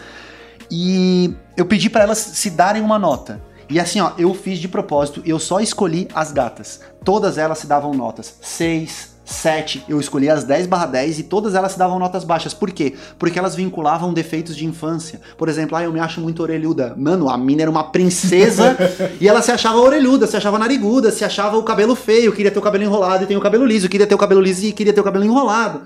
[0.70, 3.42] e eu pedi pra elas se darem uma nota.
[3.68, 6.80] E assim, ó, eu fiz de propósito, eu só escolhi as gatas.
[7.04, 11.54] Todas elas se davam notas 6, 7, eu escolhi as 10 barra 10 e todas
[11.54, 12.52] elas se davam notas baixas.
[12.52, 12.94] Por quê?
[13.18, 15.20] Porque elas vinculavam defeitos de infância.
[15.38, 16.94] Por exemplo, ah, eu me acho muito orelhuda.
[16.96, 18.76] Mano, a mina era uma princesa
[19.20, 22.58] e ela se achava orelhuda, se achava nariguda, se achava o cabelo feio, queria ter
[22.58, 24.92] o cabelo enrolado e tem o cabelo liso, queria ter o cabelo liso e queria
[24.92, 25.82] ter o cabelo enrolado.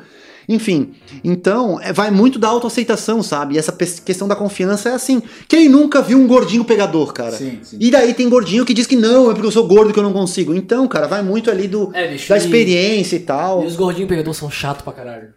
[0.49, 3.55] Enfim, então é, vai muito da autoaceitação, sabe?
[3.55, 5.22] E essa questão da confiança é assim.
[5.46, 7.32] Quem nunca viu um gordinho pegador, cara?
[7.32, 7.76] Sim, sim.
[7.78, 10.03] E daí tem gordinho que diz que não, é porque eu sou gordo que eu
[10.03, 10.55] não consigo.
[10.55, 13.62] Então, cara, vai muito ali do, É, bicho, da e- experiência e tal.
[13.62, 15.34] E os gordinhos pegadores são chatos pra caralho.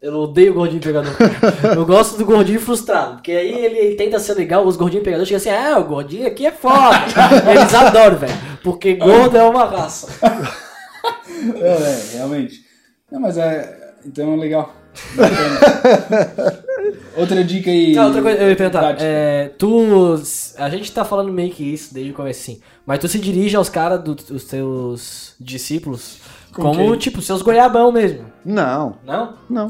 [0.00, 1.12] Eu odeio o gordinho pegador.
[1.76, 5.28] eu gosto do gordinho frustrado, porque aí ele, ele tenta ser legal, os gordinhos pegadores
[5.28, 6.96] chegam assim, ah, o gordinho aqui é foda.
[7.50, 8.32] Eles adoram, velho.
[8.62, 10.06] Porque gordo é uma raça.
[11.60, 12.60] É, é, realmente.
[13.12, 13.77] Não, mas é...
[14.08, 14.72] Então, legal.
[17.16, 17.96] Outra dica aí.
[17.98, 18.96] Ah, outra coisa, eu ia perguntar.
[19.00, 20.14] É, tu.
[20.56, 22.60] A gente tá falando meio que isso desde o começo, assim.
[22.86, 26.18] Mas tu se dirige aos caras dos teus discípulos
[26.54, 26.98] Com como, quem?
[26.98, 28.24] tipo, seus goiabão mesmo.
[28.44, 29.34] Não, Não?
[29.50, 29.66] não.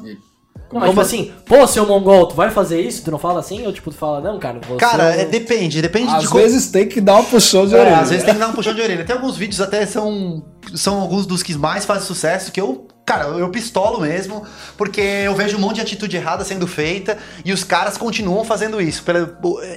[0.70, 3.02] Não, mas tipo assim, pô, seu mongol, tu vai fazer isso?
[3.02, 3.64] Tu não fala assim?
[3.66, 4.76] Ou tipo, tu fala, não, cara, você.
[4.76, 6.42] Cara, é é, depende, depende Às de como.
[6.42, 7.98] vezes tem que dar uma puxão de É, orelha.
[8.00, 9.02] às vezes tem que dar um puxão de orelha.
[9.02, 13.24] Tem alguns vídeos até são são alguns dos que mais fazem sucesso que eu, cara,
[13.24, 14.44] eu pistolo mesmo,
[14.76, 18.80] porque eu vejo um monte de atitude errada sendo feita e os caras continuam fazendo
[18.80, 19.02] isso.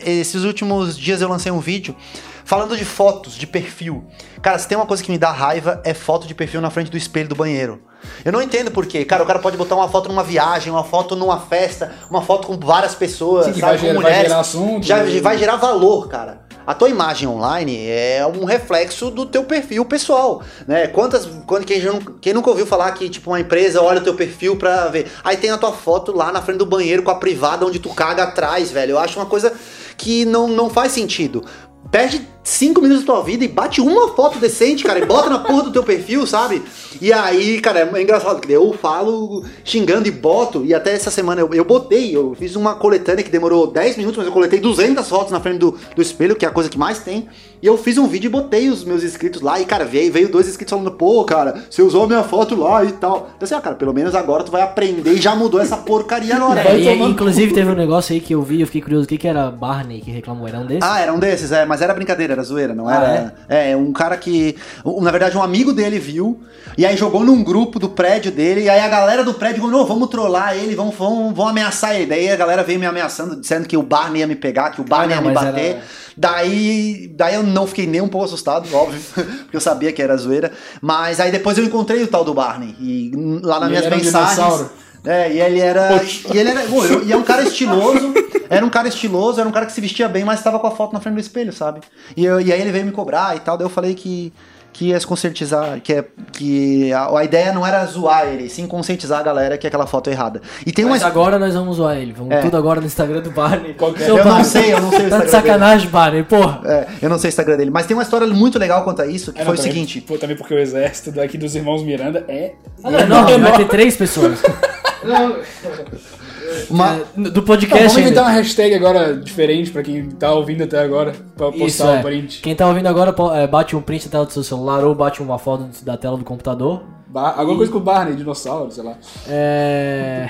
[0.05, 1.95] Esses últimos dias eu lancei um vídeo
[2.43, 4.03] falando de fotos de perfil.
[4.41, 6.91] Cara, se tem uma coisa que me dá raiva é foto de perfil na frente
[6.91, 7.81] do espelho do banheiro.
[8.25, 9.05] Eu não entendo por quê.
[9.05, 12.47] Cara, o cara pode botar uma foto numa viagem, uma foto numa festa, uma foto
[12.47, 14.27] com várias pessoas, Sim, sabe, vai com gerar- vai mulheres.
[14.29, 16.41] gerar assunto, Já vai gerar valor, cara.
[16.71, 20.87] A tua imagem online é um reflexo do teu perfil pessoal, né?
[20.87, 21.81] Quantas, quando quem,
[22.21, 25.35] quem nunca ouviu falar que tipo uma empresa olha o teu perfil pra ver, aí
[25.35, 28.23] tem a tua foto lá na frente do banheiro com a privada onde tu caga
[28.23, 28.91] atrás, velho.
[28.91, 29.51] Eu acho uma coisa
[29.97, 31.43] que não, não faz sentido.
[31.91, 35.39] Perde cinco minutos da tua vida e bate uma foto decente, cara, e bota na
[35.39, 36.61] porra do teu perfil, sabe?
[36.99, 41.41] E aí, cara, é engraçado, que eu falo xingando e boto, e até essa semana
[41.41, 45.07] eu, eu botei, eu fiz uma coletânea que demorou 10 minutos, mas eu coletei 200
[45.07, 47.27] fotos na frente do, do espelho, que é a coisa que mais tem,
[47.61, 50.29] e eu fiz um vídeo e botei os meus inscritos lá, e cara, veio, veio
[50.29, 53.29] dois inscritos falando, pô, cara, você usou a minha foto lá e tal.
[53.35, 56.35] Então assim, ah, cara, pelo menos agora tu vai aprender e já mudou essa porcaria
[56.35, 56.61] agora.
[56.61, 59.17] É, e, inclusive teve um negócio aí que eu vi, eu fiquei curioso, o que,
[59.17, 60.47] que era Barney que reclamou?
[60.47, 60.83] Era um desses?
[60.83, 63.33] Ah, era um desses, é, mas era brincadeira, era zoeira, não Ah, era.
[63.49, 63.75] é?
[63.75, 64.55] um cara que.
[64.85, 66.39] um- Na verdade, um amigo dele viu,
[66.77, 69.85] e aí jogou num grupo do prédio dele, e aí a galera do prédio falou:
[69.85, 72.05] vamos trollar ele, vamos, vamos, vamos ameaçar ele.
[72.07, 74.83] Daí a galera veio me ameaçando, dizendo que o Barney ia me pegar, que o
[74.83, 75.65] Barney Ah, não, ia me bater.
[75.71, 75.81] era-
[76.17, 80.15] Daí, daí eu não fiquei nem um pouco assustado, óbvio, porque eu sabia que era
[80.17, 80.51] zoeira.
[80.81, 83.11] Mas aí depois eu encontrei o tal do Barney, e
[83.43, 84.35] lá nas E minhas ele era um mensagens.
[84.35, 84.69] dinossauro.
[85.03, 85.99] É, e ele era.
[86.31, 86.61] E ele era.
[86.61, 88.13] pô, eu- e é um cara estiloso.
[88.51, 90.71] Era um cara estiloso, era um cara que se vestia bem, mas estava com a
[90.71, 91.79] foto na frente do espelho, sabe?
[92.15, 94.31] E, eu- e aí ele veio me cobrar e tal, daí eu falei que.
[94.73, 98.65] Que ia se conscientizar, que, é, que a, a ideia não era zoar ele, sim
[98.65, 100.41] conscientizar a galera que aquela foto é errada.
[100.65, 100.91] E tem uma.
[100.91, 102.13] Mas agora nós vamos zoar ele.
[102.13, 102.39] Vamos É.
[102.39, 103.73] tudo agora no Instagram do Barney.
[103.73, 104.05] Qual que é?
[104.05, 106.61] Seu Eu não sei, eu não sei o Tá Instagram de sacanagem, Barney, porra.
[106.63, 109.05] É, eu não sei o Instagram dele, mas tem uma história muito legal quanto a
[109.07, 109.99] isso, que É, foi não, o também- seguinte.
[110.07, 112.53] Pô, também porque o exército daqui dos irmãos Miranda é.
[112.81, 114.39] Ah, não, é enorme, vai ter três pessoas.
[116.69, 118.21] Uma, É, do Não, podcast vamos inventar ainda.
[118.21, 122.01] uma hashtag agora diferente pra quem tá ouvindo até agora, pra postar Isso, o é.
[122.01, 122.41] print.
[122.41, 125.21] Quem tá ouvindo agora, é, bate um print da tela do seu celular ou bate
[125.21, 126.83] uma foto da tela do computador.
[127.07, 128.93] Ba alguma coisa com o Barney, dinossauro, sei lá.
[129.27, 130.29] É...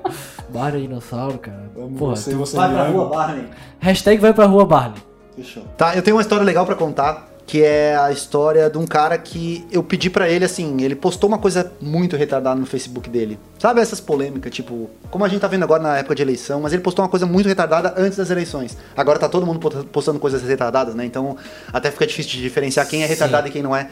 [0.50, 1.70] Barney dinossauro, cara.
[1.76, 3.44] Vamos, Porra, você, você vai pra rua, Barney.
[3.80, 5.02] Hashtag vai pra rua, Barney.
[5.36, 5.62] Fechou.
[5.76, 9.16] Tá, eu tenho uma história legal pra contar, que é a história de um cara
[9.16, 13.38] que eu pedi pra ele assim, ele postou uma coisa muito retardada no Facebook dele.
[13.58, 16.74] Sabe essas polêmicas, tipo, como a gente tá vendo agora na época de eleição, mas
[16.74, 18.76] ele postou uma coisa muito retardada antes das eleições.
[18.94, 21.06] Agora tá todo mundo postando coisas retardadas, né?
[21.06, 21.38] Então
[21.72, 23.88] até fica difícil de diferenciar quem é retardado e quem não é.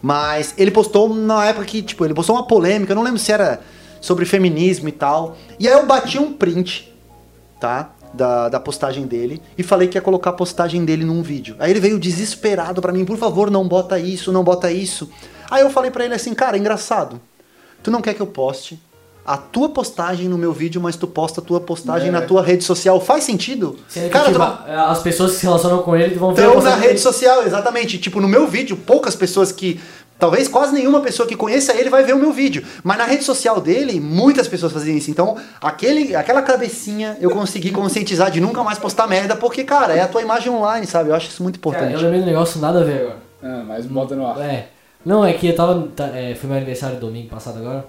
[0.00, 3.30] Mas ele postou na época que, tipo, ele postou uma polêmica, eu não lembro se
[3.30, 3.60] era
[4.00, 5.36] sobre feminismo e tal.
[5.60, 6.94] E aí eu bati um print
[7.64, 7.90] tá?
[8.14, 11.56] Da, da postagem dele e falei que ia colocar a postagem dele num vídeo.
[11.58, 15.10] Aí ele veio desesperado pra mim, por favor, não bota isso, não bota isso.
[15.50, 17.20] Aí eu falei pra ele assim, cara, engraçado.
[17.82, 18.78] Tu não quer que eu poste
[19.26, 22.12] a tua postagem no meu vídeo, mas tu posta a tua postagem É.
[22.12, 23.00] na tua rede social.
[23.00, 23.76] Faz sentido?
[23.88, 24.90] Sendo que, Cara, tipo, não...
[24.90, 27.98] as pessoas que se relacionam com ele vão ver a Então, na rede social, exatamente.
[27.98, 29.80] Tipo, no meu vídeo, poucas pessoas que.
[30.18, 32.64] Talvez quase nenhuma pessoa que conheça ele vai ver o meu vídeo.
[32.82, 35.10] Mas na rede social dele, muitas pessoas fazem isso.
[35.10, 40.00] Então, aquele, aquela cabecinha eu consegui conscientizar de nunca mais postar merda, porque, cara, é
[40.00, 41.10] a tua imagem online, sabe?
[41.10, 41.94] Eu acho isso muito Cara, importante.
[41.94, 43.16] eu lembrei do negócio nada a ver agora.
[43.42, 44.40] Ah, mas bota no ar.
[44.40, 44.68] É.
[45.04, 45.88] Não, é que eu tava.
[45.94, 47.84] tá, é, foi meu aniversário domingo passado agora.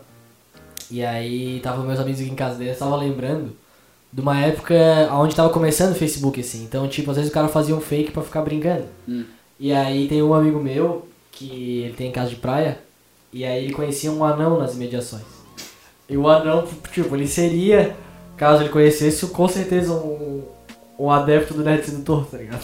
[0.91, 3.55] E aí tava meus amigos aqui em casa deles, tava lembrando
[4.11, 4.75] de uma época
[5.13, 6.63] onde tava começando o Facebook, assim.
[6.63, 8.85] Então, tipo, às vezes o cara fazia um fake pra ficar brincando.
[9.59, 12.79] E aí tem um amigo meu que ele tem casa de praia.
[13.31, 15.23] E aí ele conhecia um anão nas imediações.
[16.09, 17.95] E o anão, tipo, ele seria,
[18.37, 20.43] caso ele conhecesse, com certeza um,
[20.97, 22.63] um adepto do Net Sedutor, tá ligado?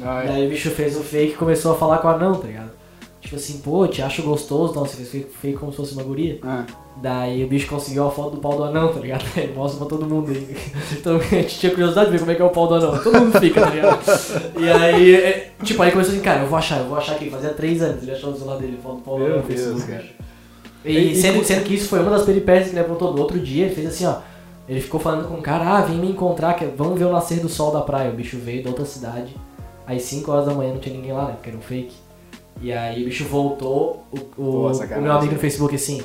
[0.00, 0.26] É.
[0.26, 2.70] Daí o bicho fez o fake e começou a falar com o anão, tá ligado?
[3.20, 6.38] Tipo assim, pô, te acho gostoso, não, você fez como se fosse uma guria.
[6.42, 6.64] Ah.
[7.02, 9.24] Daí o bicho conseguiu a foto do pau do anão, tá ligado?
[9.36, 10.56] Ele mostra pra todo mundo aí.
[10.92, 12.98] Então a gente tinha curiosidade de ver como é que é o pau do anão.
[13.02, 14.00] Todo mundo fica, tá ligado?
[14.58, 17.28] E aí, é, tipo, aí começou assim, cara, eu vou achar, eu vou achar aqui.
[17.28, 19.48] Fazia três anos ele achou do celular dele, foto do pau do Meu anão no
[19.48, 20.04] Deus, cara.
[20.84, 23.38] E, E- sendo, sendo que isso foi uma das peripécias que ele apontou do outro
[23.38, 24.16] dia, ele fez assim, ó.
[24.68, 27.40] Ele ficou falando com o cara, ah, vem me encontrar, que vamos ver o nascer
[27.40, 28.10] do sol da praia.
[28.10, 29.34] O bicho veio da outra cidade.
[29.86, 31.32] Às 5 horas da manhã não tinha ninguém lá, né?
[31.32, 31.94] Porque era um fake.
[32.60, 36.02] E aí o bicho voltou, o, o, o meu amigo no Facebook assim,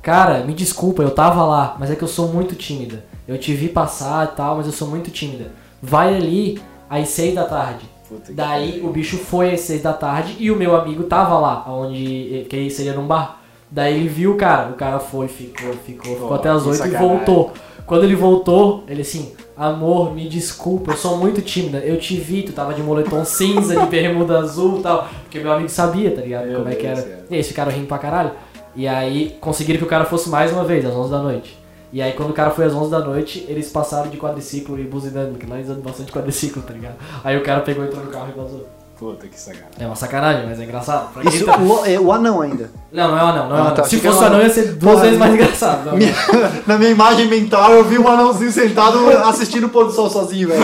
[0.00, 3.04] cara, me desculpa, eu tava lá, mas é que eu sou muito tímida.
[3.26, 5.52] Eu te vi passar e tal, mas eu sou muito tímida.
[5.80, 7.84] Vai ali às seis da tarde.
[8.08, 11.64] Puta Daí o bicho foi às seis da tarde e o meu amigo tava lá,
[11.68, 13.40] onde que seria num bar.
[13.70, 16.90] Daí ele viu o cara, o cara foi, ficou, ficou, ficou até as oito e
[16.90, 17.52] voltou.
[17.86, 21.78] Quando ele voltou, ele assim, amor, me desculpa, eu sou muito tímida.
[21.78, 25.08] Eu te vi, tu tava de moletom cinza, de bermuda azul e tal.
[25.22, 26.46] Porque meu amigo sabia, tá ligado?
[26.46, 27.08] Meu Como é que Deus era.
[27.08, 27.18] céu.
[27.30, 28.32] E aí esse cara rindo pra caralho.
[28.74, 31.58] E aí conseguiram que o cara fosse mais uma vez, às 11 da noite.
[31.92, 34.84] E aí quando o cara foi às 11 da noite, eles passaram de quadriciclo e
[34.84, 36.96] buzinando, que lá eles andam bastante quadriciclo, tá ligado?
[37.22, 38.66] Aí o cara pegou, entrou no carro e vazou.
[39.02, 39.68] Puta que sacanagem.
[39.80, 41.12] É uma sacanagem, mas é engraçado.
[41.12, 42.70] Pra Isso, tá- o, é, o anão ainda.
[42.92, 43.74] Não, não é um anão, não é Ah, anão.
[43.74, 45.86] tá, Se que fosse um anão ia ser duas Porra, vezes mais engraçado.
[45.86, 46.14] Não, Minha-
[46.68, 50.46] na minha imagem mental, eu vi um anãozinho sentado assistindo o pôr do sol sozinho,
[50.50, 50.62] velho.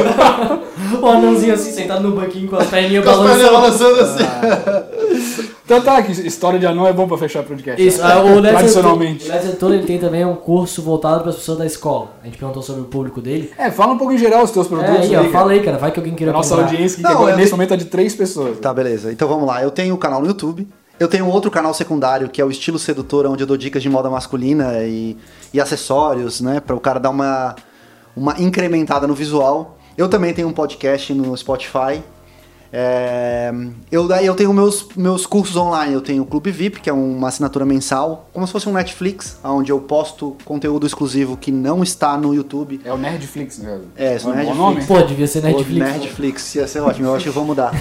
[1.03, 3.97] O anãozinho assim, sentado no banquinho com as perninhas Com as perninhas balançando.
[3.97, 4.98] balançando assim.
[5.69, 7.87] Então tá, que história de anão é bom pra fechar o podcast.
[7.87, 9.29] Isso, ah, o Let's Tradicionalmente.
[9.29, 12.13] O Let's ele tem também um curso voltado para as pessoas da escola.
[12.23, 13.53] A gente perguntou sobre o público dele.
[13.59, 15.03] É, fala um pouco em geral os teus É, produtos.
[15.03, 15.31] aí, ó, cara.
[15.31, 15.77] fala aí, cara.
[15.77, 16.71] Vai que alguém queira nossa comprar.
[16.71, 18.59] audiência, que Não, agora, eu nesse momento é de três pessoas.
[18.59, 19.13] Tá, beleza.
[19.13, 19.63] Então vamos lá.
[19.63, 20.67] Eu tenho o canal no YouTube.
[20.99, 23.91] Eu tenho outro canal secundário, que é o Estilo Sedutor, onde eu dou dicas de
[23.91, 25.19] moda masculina e,
[25.53, 26.61] e acessórios, né?
[26.61, 27.55] Para o cara dar uma,
[28.17, 29.77] uma incrementada no visual.
[29.99, 32.03] Eu também tenho um podcast no Spotify.
[32.73, 33.53] É,
[33.91, 35.95] eu, daí eu tenho meus, meus cursos online.
[35.95, 39.39] Eu tenho o Clube VIP, que é uma assinatura mensal, como se fosse um Netflix,
[39.43, 42.81] onde eu posto conteúdo exclusivo que não está no YouTube.
[42.85, 43.81] É o Nerdflix, né?
[43.97, 44.59] É, isso é bom Netflix.
[44.59, 44.87] nome.
[44.87, 45.79] Pô, devia ser Netflix.
[45.79, 46.05] Netflix.
[46.05, 47.73] Netflix, ia ser ótimo, eu acho que eu vou mudar.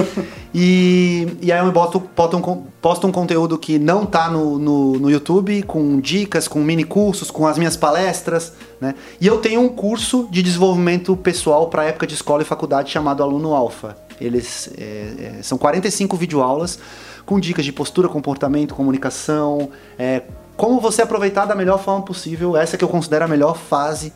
[0.54, 4.92] e, e aí eu boto, boto um, posto um conteúdo que não tá no, no,
[4.94, 8.94] no YouTube, com dicas, com mini cursos, com as minhas palestras, né?
[9.20, 13.22] E eu tenho um curso de desenvolvimento pessoal para época de escola e faculdade chamado
[13.22, 13.96] Aluno Alfa.
[14.20, 16.78] Eles é, é, são 45 videoaulas
[17.24, 20.22] com dicas de postura, comportamento, comunicação, é,
[20.56, 24.12] como você aproveitar da melhor forma possível, essa que eu considero a melhor fase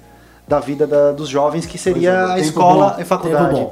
[0.46, 3.66] da vida da- dos jovens, que seria é, a escola bom, e faculdade.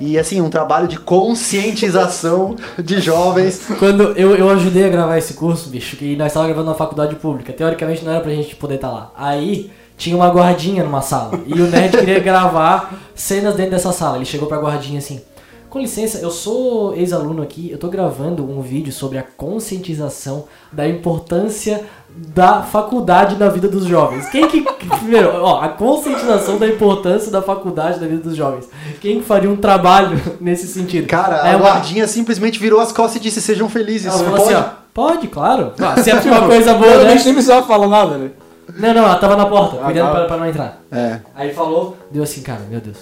[0.00, 3.62] E assim, um trabalho de conscientização de jovens.
[3.78, 7.16] Quando eu, eu ajudei a gravar esse curso, bicho, que nós estávamos gravando na faculdade
[7.16, 7.52] pública.
[7.52, 9.12] Teoricamente não era pra gente poder estar lá.
[9.16, 11.38] Aí tinha uma guardinha numa sala.
[11.46, 14.16] E o nerd queria gravar cenas dentro dessa sala.
[14.16, 15.20] Ele chegou pra guardinha assim.
[15.68, 20.88] Com licença, eu sou ex-aluno aqui, eu tô gravando um vídeo sobre a conscientização da
[20.88, 24.26] importância da faculdade na vida dos jovens.
[24.30, 24.62] Quem que.
[24.62, 28.66] Primeiro, ó, a conscientização da importância da faculdade na vida dos jovens.
[28.98, 31.06] Quem que faria um trabalho nesse sentido?
[31.06, 34.06] Cara, É a uma- guardinha simplesmente virou as costas e disse: sejam felizes.
[34.06, 34.54] ela falou Pode?
[34.54, 35.72] assim, ó, pode, claro.
[35.78, 37.14] Ah, se é uma coisa boa, Eu né?
[37.14, 38.30] nem precisava falar nada, né?
[38.76, 40.82] Não, não, ela tava na porta, Ah, cuidando pra, pra não entrar.
[40.90, 41.20] É.
[41.34, 42.98] Aí falou, deu assim, cara, meu Deus.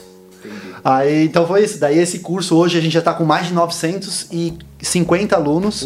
[0.84, 1.80] Aí, então foi isso.
[1.80, 5.84] Daí esse curso hoje a gente já tá com mais de 950 alunos.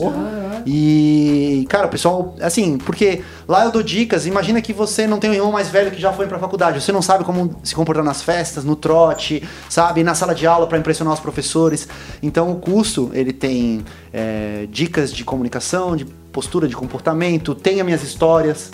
[0.67, 4.27] E, cara, o pessoal, assim, porque lá eu dou dicas.
[4.27, 6.83] Imagina que você não tem um irmão mais velho que já foi pra faculdade.
[6.83, 10.03] Você não sabe como se comportar nas festas, no trote, sabe?
[10.05, 11.89] Na sala de aula pra impressionar os professores.
[12.23, 17.87] Então o curso, ele tem é, dicas de comunicação, de postura, de comportamento, tem as
[17.87, 18.71] minhas histórias.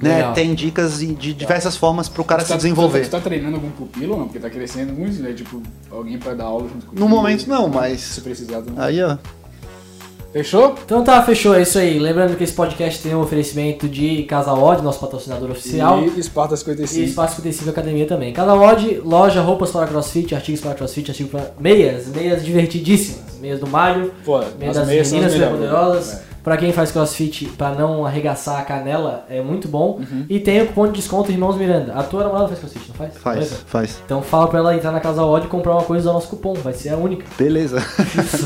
[0.00, 0.16] Né?
[0.16, 0.34] Legal.
[0.34, 3.00] Tem dicas de, de diversas formas pro cara Tu se tá- desenvolver.
[3.04, 4.26] Tu tá treinando algum pupilo ou não?
[4.26, 5.32] Porque tá crescendo muito, né?
[5.32, 7.00] Tipo, alguém pra dar aula junto contigo.
[7.00, 8.74] No momento não, mas- Se precisar também.
[8.84, 9.16] Aí, ó.
[10.32, 10.74] Fechou?
[10.84, 11.98] Então tá, fechou, é isso aí.
[11.98, 16.02] Lembrando que esse podcast tem um oferecimento de Casa Odd, nosso patrocinador oficial.
[16.04, 17.04] E Esparta E 55.
[17.04, 18.34] Espaço 55 Academia também.
[18.34, 23.38] Casa Odd, loja, roupas para crossfit, artigos para crossfit, artigos para meias, meias divertidíssimas.
[23.40, 24.12] Meias do Mário,
[24.58, 28.62] meias as das meias são meninas as Pra quem faz crossfit, pra não arregaçar a
[28.62, 29.98] canela, é muito bom.
[29.98, 30.24] Uhum.
[30.30, 31.92] E tem o cupom de desconto Irmãos Miranda.
[31.92, 33.16] A tua namorada faz crossfit, não faz?
[33.16, 33.56] Faz, Beleza?
[33.66, 33.98] faz.
[34.06, 36.14] Então fala pra ela entrar na Casa Odd e comprar uma coisa e usar o
[36.14, 36.54] nosso cupom.
[36.54, 37.26] Vai ser a única.
[37.36, 37.84] Beleza.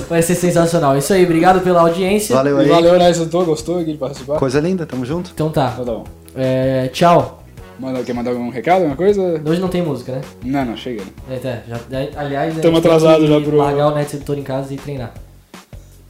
[0.08, 0.96] Vai ser sensacional.
[0.96, 2.34] Isso aí, obrigado pela audiência.
[2.34, 2.68] Valeu aí.
[2.70, 3.12] valeu, né?
[3.44, 4.38] Gostou aqui de participar?
[4.38, 5.32] Coisa linda, tamo junto.
[5.34, 5.70] Então tá.
[5.74, 6.04] Então tá bom.
[6.34, 7.42] É, tchau.
[7.78, 9.42] Manda, quer mandar algum recado, alguma coisa?
[9.44, 10.20] Hoje não tem música, né?
[10.42, 11.02] Não, não, chega.
[11.30, 11.76] É, é, já,
[12.18, 14.72] aliás, a Tamo gente tem atrasado que já pro- largar o Net Editor em casa
[14.72, 15.12] e treinar.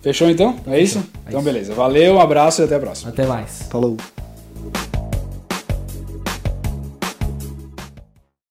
[0.03, 0.57] Fechou então?
[0.67, 0.99] É isso?
[0.99, 1.45] É Então isso.
[1.51, 1.75] beleza.
[1.75, 3.11] Valeu, um abraço e até a próxima.
[3.11, 3.63] Até mais.
[3.71, 3.97] Falou.